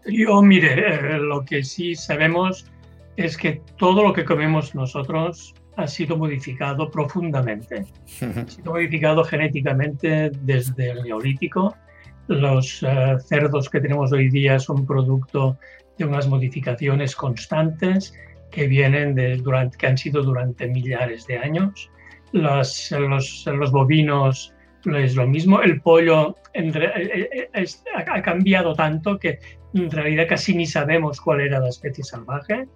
Yo, 0.05 0.41
mire, 0.41 0.95
eh, 0.95 1.19
lo 1.19 1.43
que 1.43 1.63
sí 1.63 1.95
sabemos 1.95 2.65
es 3.17 3.35
que 3.35 3.61
todo 3.77 4.03
lo 4.03 4.13
que 4.13 4.23
comemos 4.23 4.73
nosotros 4.73 5.53
ha 5.77 5.87
sido 5.87 6.17
modificado 6.17 6.91
profundamente. 6.91 7.85
Ha 8.21 8.47
sido 8.47 8.73
modificado 8.73 9.23
genéticamente 9.23 10.31
desde 10.41 10.91
el 10.91 11.03
neolítico. 11.03 11.75
Los 12.27 12.83
eh, 12.83 13.17
cerdos 13.25 13.69
que 13.69 13.79
tenemos 13.79 14.11
hoy 14.11 14.29
día 14.29 14.59
son 14.59 14.85
producto 14.85 15.57
de 15.97 16.05
unas 16.05 16.27
modificaciones 16.27 17.15
constantes 17.15 18.13
que 18.51 18.67
vienen 18.67 19.15
de, 19.15 19.37
durante, 19.37 19.77
que 19.77 19.87
han 19.87 19.97
sido 19.97 20.23
durante 20.23 20.67
millares 20.67 21.25
de 21.27 21.37
años. 21.37 21.89
Los, 22.33 22.91
los, 22.91 23.45
los 23.45 23.71
bovinos 23.71 24.53
es 24.85 25.15
lo 25.15 25.27
mismo. 25.27 25.61
El 25.61 25.81
pollo 25.81 26.35
en, 26.53 26.75
eh, 26.75 27.49
eh, 27.53 27.65
ha 27.95 28.21
cambiado 28.21 28.73
tanto 28.73 29.17
que 29.17 29.39
en 29.73 29.91
realidad 29.91 30.25
casi 30.27 30.55
ni 30.55 30.65
sabemos 30.65 31.21
cuál 31.21 31.41
era 31.41 31.59
la 31.59 31.69
especie 31.69 32.03
salvaje. 32.03 32.67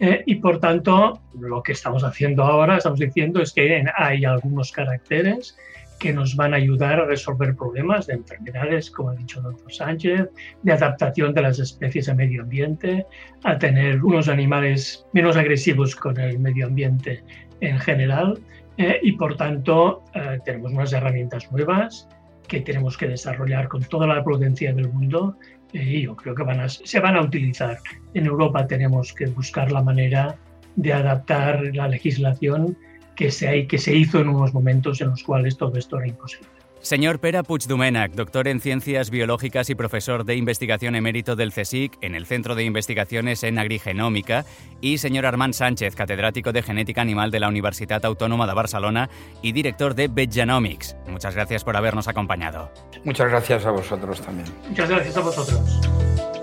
Eh, 0.00 0.22
y 0.26 0.36
por 0.36 0.58
tanto, 0.58 1.20
lo 1.38 1.62
que 1.62 1.72
estamos 1.72 2.04
haciendo 2.04 2.42
ahora, 2.42 2.76
estamos 2.76 2.98
diciendo 2.98 3.40
es 3.40 3.52
que 3.52 3.84
hay 3.96 4.24
algunos 4.24 4.72
caracteres 4.72 5.56
que 5.98 6.12
nos 6.12 6.36
van 6.36 6.52
a 6.52 6.56
ayudar 6.56 7.00
a 7.00 7.04
resolver 7.06 7.54
problemas 7.56 8.06
de 8.06 8.14
enfermedades, 8.14 8.90
como 8.90 9.10
ha 9.10 9.14
dicho 9.14 9.38
el 9.38 9.44
doctor 9.44 9.72
Sánchez, 9.72 10.28
de 10.62 10.72
adaptación 10.72 11.32
de 11.32 11.42
las 11.42 11.58
especies 11.58 12.08
al 12.08 12.16
medio 12.16 12.42
ambiente, 12.42 13.06
a 13.44 13.58
tener 13.58 14.02
unos 14.04 14.28
animales 14.28 15.06
menos 15.12 15.36
agresivos 15.36 15.94
con 15.94 16.18
el 16.18 16.38
medio 16.38 16.66
ambiente 16.66 17.22
en 17.60 17.78
general. 17.78 18.38
Eh, 18.76 18.98
y 19.02 19.12
por 19.12 19.36
tanto, 19.36 20.02
eh, 20.14 20.40
tenemos 20.44 20.72
unas 20.72 20.92
herramientas 20.92 21.50
nuevas 21.52 22.08
que 22.48 22.60
tenemos 22.60 22.98
que 22.98 23.08
desarrollar 23.08 23.68
con 23.68 23.82
toda 23.84 24.06
la 24.06 24.22
prudencia 24.22 24.74
del 24.74 24.88
mundo 24.88 25.38
y 25.74 26.02
yo 26.02 26.14
creo 26.14 26.34
que 26.34 26.44
se 26.68 27.00
van 27.00 27.16
a 27.16 27.22
utilizar. 27.22 27.78
En 28.14 28.26
Europa 28.26 28.66
tenemos 28.66 29.12
que 29.12 29.26
buscar 29.26 29.72
la 29.72 29.82
manera 29.82 30.36
de 30.76 30.92
adaptar 30.92 31.62
la 31.74 31.88
legislación 31.88 32.76
que 33.16 33.30
se, 33.30 33.66
que 33.66 33.78
se 33.78 33.94
hizo 33.94 34.20
en 34.20 34.28
unos 34.28 34.54
momentos 34.54 35.00
en 35.00 35.10
los 35.10 35.22
cuales 35.22 35.56
todo 35.56 35.76
esto 35.76 35.98
era 35.98 36.08
imposible. 36.08 36.48
Señor 36.84 37.18
Pera 37.18 37.42
Puigdomènech, 37.42 38.12
doctor 38.12 38.46
en 38.46 38.60
Ciencias 38.60 39.08
Biológicas 39.08 39.70
y 39.70 39.74
profesor 39.74 40.26
de 40.26 40.36
investigación 40.36 40.94
emérito 40.94 41.34
del 41.34 41.50
CSIC 41.50 41.96
en 42.02 42.14
el 42.14 42.26
Centro 42.26 42.54
de 42.54 42.64
Investigaciones 42.64 43.42
en 43.42 43.58
Agrigenómica, 43.58 44.44
y 44.82 44.98
señor 44.98 45.24
Armand 45.24 45.54
Sánchez, 45.54 45.96
catedrático 45.96 46.52
de 46.52 46.62
Genética 46.62 47.00
Animal 47.00 47.30
de 47.30 47.40
la 47.40 47.48
Universidad 47.48 48.04
Autónoma 48.04 48.46
de 48.46 48.52
Barcelona 48.52 49.08
y 49.40 49.52
director 49.52 49.94
de 49.94 50.08
Vetgenomics. 50.08 50.94
Muchas 51.08 51.34
gracias 51.34 51.64
por 51.64 51.74
habernos 51.74 52.06
acompañado. 52.06 52.70
Muchas 53.02 53.30
gracias 53.30 53.64
a 53.64 53.70
vosotros 53.70 54.20
también. 54.20 54.48
Muchas 54.68 54.90
gracias 54.90 55.16
a 55.16 55.20
vosotros. 55.20 56.33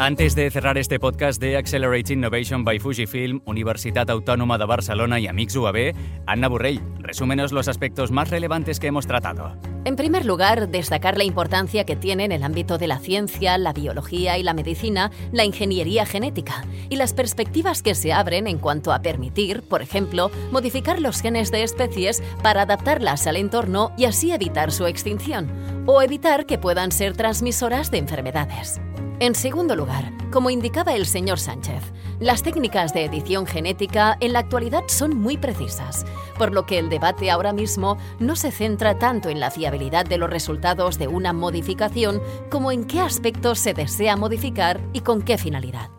Antes 0.00 0.34
de 0.34 0.50
cerrar 0.50 0.78
este 0.78 0.98
podcast 0.98 1.38
de 1.42 1.58
Accelerating 1.58 2.20
Innovation 2.20 2.64
by 2.64 2.78
Fujifilm, 2.78 3.42
Universitat 3.44 4.08
Autónoma 4.08 4.56
de 4.56 4.64
Barcelona 4.64 5.20
y 5.20 5.26
Amix 5.26 5.54
UAB, 5.54 5.92
Anna 6.24 6.48
Burrell, 6.48 6.80
resúmenos 7.00 7.52
los 7.52 7.68
aspectos 7.68 8.10
más 8.10 8.30
relevantes 8.30 8.80
que 8.80 8.86
hemos 8.86 9.06
tratado. 9.06 9.58
En 9.84 9.96
primer 9.96 10.24
lugar, 10.24 10.70
destacar 10.70 11.18
la 11.18 11.24
importancia 11.24 11.84
que 11.84 11.96
tiene 11.96 12.24
en 12.24 12.32
el 12.32 12.44
ámbito 12.44 12.78
de 12.78 12.86
la 12.86 12.98
ciencia, 12.98 13.58
la 13.58 13.74
biología 13.74 14.38
y 14.38 14.42
la 14.42 14.54
medicina 14.54 15.10
la 15.32 15.44
ingeniería 15.44 16.06
genética 16.06 16.64
y 16.88 16.96
las 16.96 17.12
perspectivas 17.12 17.82
que 17.82 17.94
se 17.94 18.14
abren 18.14 18.46
en 18.46 18.56
cuanto 18.56 18.94
a 18.94 19.02
permitir, 19.02 19.60
por 19.60 19.82
ejemplo, 19.82 20.30
modificar 20.50 20.98
los 20.98 21.20
genes 21.20 21.50
de 21.50 21.62
especies 21.62 22.22
para 22.42 22.62
adaptarlas 22.62 23.26
al 23.26 23.36
entorno 23.36 23.92
y 23.98 24.06
así 24.06 24.32
evitar 24.32 24.72
su 24.72 24.86
extinción 24.86 25.50
o 25.84 26.00
evitar 26.00 26.46
que 26.46 26.56
puedan 26.56 26.90
ser 26.90 27.14
transmisoras 27.14 27.90
de 27.90 27.98
enfermedades. 27.98 28.80
En 29.20 29.34
segundo 29.34 29.76
lugar, 29.76 30.10
como 30.30 30.48
indicaba 30.48 30.94
el 30.94 31.04
señor 31.04 31.38
Sánchez, 31.38 31.82
las 32.20 32.42
técnicas 32.42 32.94
de 32.94 33.04
edición 33.04 33.46
genética 33.46 34.16
en 34.18 34.32
la 34.32 34.38
actualidad 34.38 34.84
son 34.86 35.14
muy 35.14 35.36
precisas, 35.36 36.06
por 36.38 36.54
lo 36.54 36.64
que 36.64 36.78
el 36.78 36.88
debate 36.88 37.30
ahora 37.30 37.52
mismo 37.52 37.98
no 38.18 38.34
se 38.34 38.50
centra 38.50 38.98
tanto 38.98 39.28
en 39.28 39.38
la 39.38 39.50
fiabilidad 39.50 40.06
de 40.06 40.16
los 40.16 40.30
resultados 40.30 40.98
de 40.98 41.06
una 41.06 41.34
modificación 41.34 42.22
como 42.50 42.72
en 42.72 42.86
qué 42.86 43.00
aspectos 43.00 43.58
se 43.58 43.74
desea 43.74 44.16
modificar 44.16 44.80
y 44.94 45.00
con 45.00 45.20
qué 45.20 45.36
finalidad. 45.36 45.90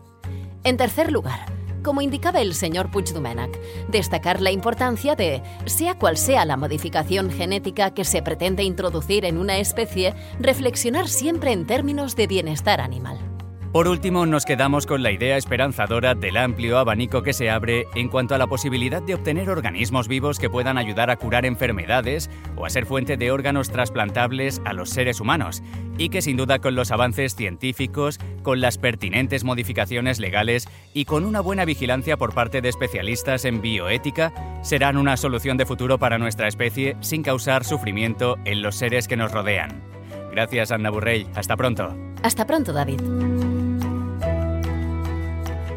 En 0.64 0.76
tercer 0.76 1.12
lugar, 1.12 1.46
como 1.82 2.02
indicaba 2.02 2.40
el 2.40 2.54
señor 2.54 2.90
Puigdomènech, 2.90 3.58
destacar 3.88 4.40
la 4.40 4.50
importancia 4.50 5.14
de, 5.14 5.42
sea 5.66 5.98
cual 5.98 6.16
sea 6.16 6.44
la 6.44 6.56
modificación 6.56 7.30
genética 7.30 7.92
que 7.92 8.04
se 8.04 8.22
pretende 8.22 8.62
introducir 8.62 9.24
en 9.24 9.38
una 9.38 9.58
especie, 9.58 10.14
reflexionar 10.38 11.08
siempre 11.08 11.52
en 11.52 11.66
términos 11.66 12.16
de 12.16 12.26
bienestar 12.26 12.80
animal. 12.80 13.31
Por 13.72 13.88
último, 13.88 14.26
nos 14.26 14.44
quedamos 14.44 14.84
con 14.84 15.02
la 15.02 15.12
idea 15.12 15.38
esperanzadora 15.38 16.14
del 16.14 16.36
amplio 16.36 16.76
abanico 16.76 17.22
que 17.22 17.32
se 17.32 17.48
abre 17.48 17.86
en 17.94 18.08
cuanto 18.08 18.34
a 18.34 18.38
la 18.38 18.46
posibilidad 18.46 19.00
de 19.00 19.14
obtener 19.14 19.48
organismos 19.48 20.08
vivos 20.08 20.38
que 20.38 20.50
puedan 20.50 20.76
ayudar 20.76 21.08
a 21.08 21.16
curar 21.16 21.46
enfermedades 21.46 22.28
o 22.54 22.66
a 22.66 22.70
ser 22.70 22.84
fuente 22.84 23.16
de 23.16 23.30
órganos 23.30 23.70
trasplantables 23.70 24.60
a 24.66 24.74
los 24.74 24.90
seres 24.90 25.20
humanos, 25.20 25.62
y 25.96 26.10
que 26.10 26.20
sin 26.20 26.36
duda 26.36 26.58
con 26.58 26.74
los 26.74 26.90
avances 26.90 27.34
científicos, 27.34 28.20
con 28.42 28.60
las 28.60 28.76
pertinentes 28.76 29.42
modificaciones 29.42 30.20
legales 30.20 30.68
y 30.92 31.06
con 31.06 31.24
una 31.24 31.40
buena 31.40 31.64
vigilancia 31.64 32.18
por 32.18 32.34
parte 32.34 32.60
de 32.60 32.68
especialistas 32.68 33.46
en 33.46 33.62
bioética, 33.62 34.34
serán 34.62 34.98
una 34.98 35.16
solución 35.16 35.56
de 35.56 35.64
futuro 35.64 35.98
para 35.98 36.18
nuestra 36.18 36.46
especie 36.46 36.98
sin 37.00 37.22
causar 37.22 37.64
sufrimiento 37.64 38.36
en 38.44 38.60
los 38.60 38.76
seres 38.76 39.08
que 39.08 39.16
nos 39.16 39.32
rodean. 39.32 39.82
Gracias, 40.30 40.72
Anna 40.72 40.90
Burrell. 40.90 41.26
Hasta 41.34 41.56
pronto. 41.56 41.96
Hasta 42.22 42.46
pronto, 42.46 42.74
David. 42.74 43.00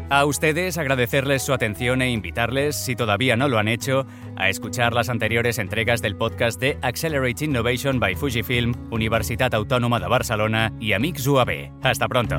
A 0.08 0.24
ustedes 0.24 0.78
agradecerles 0.78 1.42
su 1.42 1.52
atención 1.52 2.00
e 2.00 2.10
invitarles, 2.10 2.76
si 2.76 2.94
todavía 2.94 3.36
no 3.36 3.48
lo 3.48 3.58
han 3.58 3.66
hecho, 3.66 4.06
a 4.36 4.48
escuchar 4.48 4.94
las 4.94 5.08
anteriores 5.08 5.58
entregas 5.58 6.00
del 6.00 6.16
podcast 6.16 6.60
de 6.60 6.78
Accelerate 6.80 7.44
Innovation 7.44 7.98
by 7.98 8.14
Fujifilm, 8.14 8.72
Universitat 8.90 9.52
Autónoma 9.54 9.98
de 9.98 10.06
Barcelona 10.06 10.72
y 10.78 10.92
Amics 10.92 11.26
UAB. 11.26 11.72
Hasta 11.82 12.06
pronto. 12.06 12.36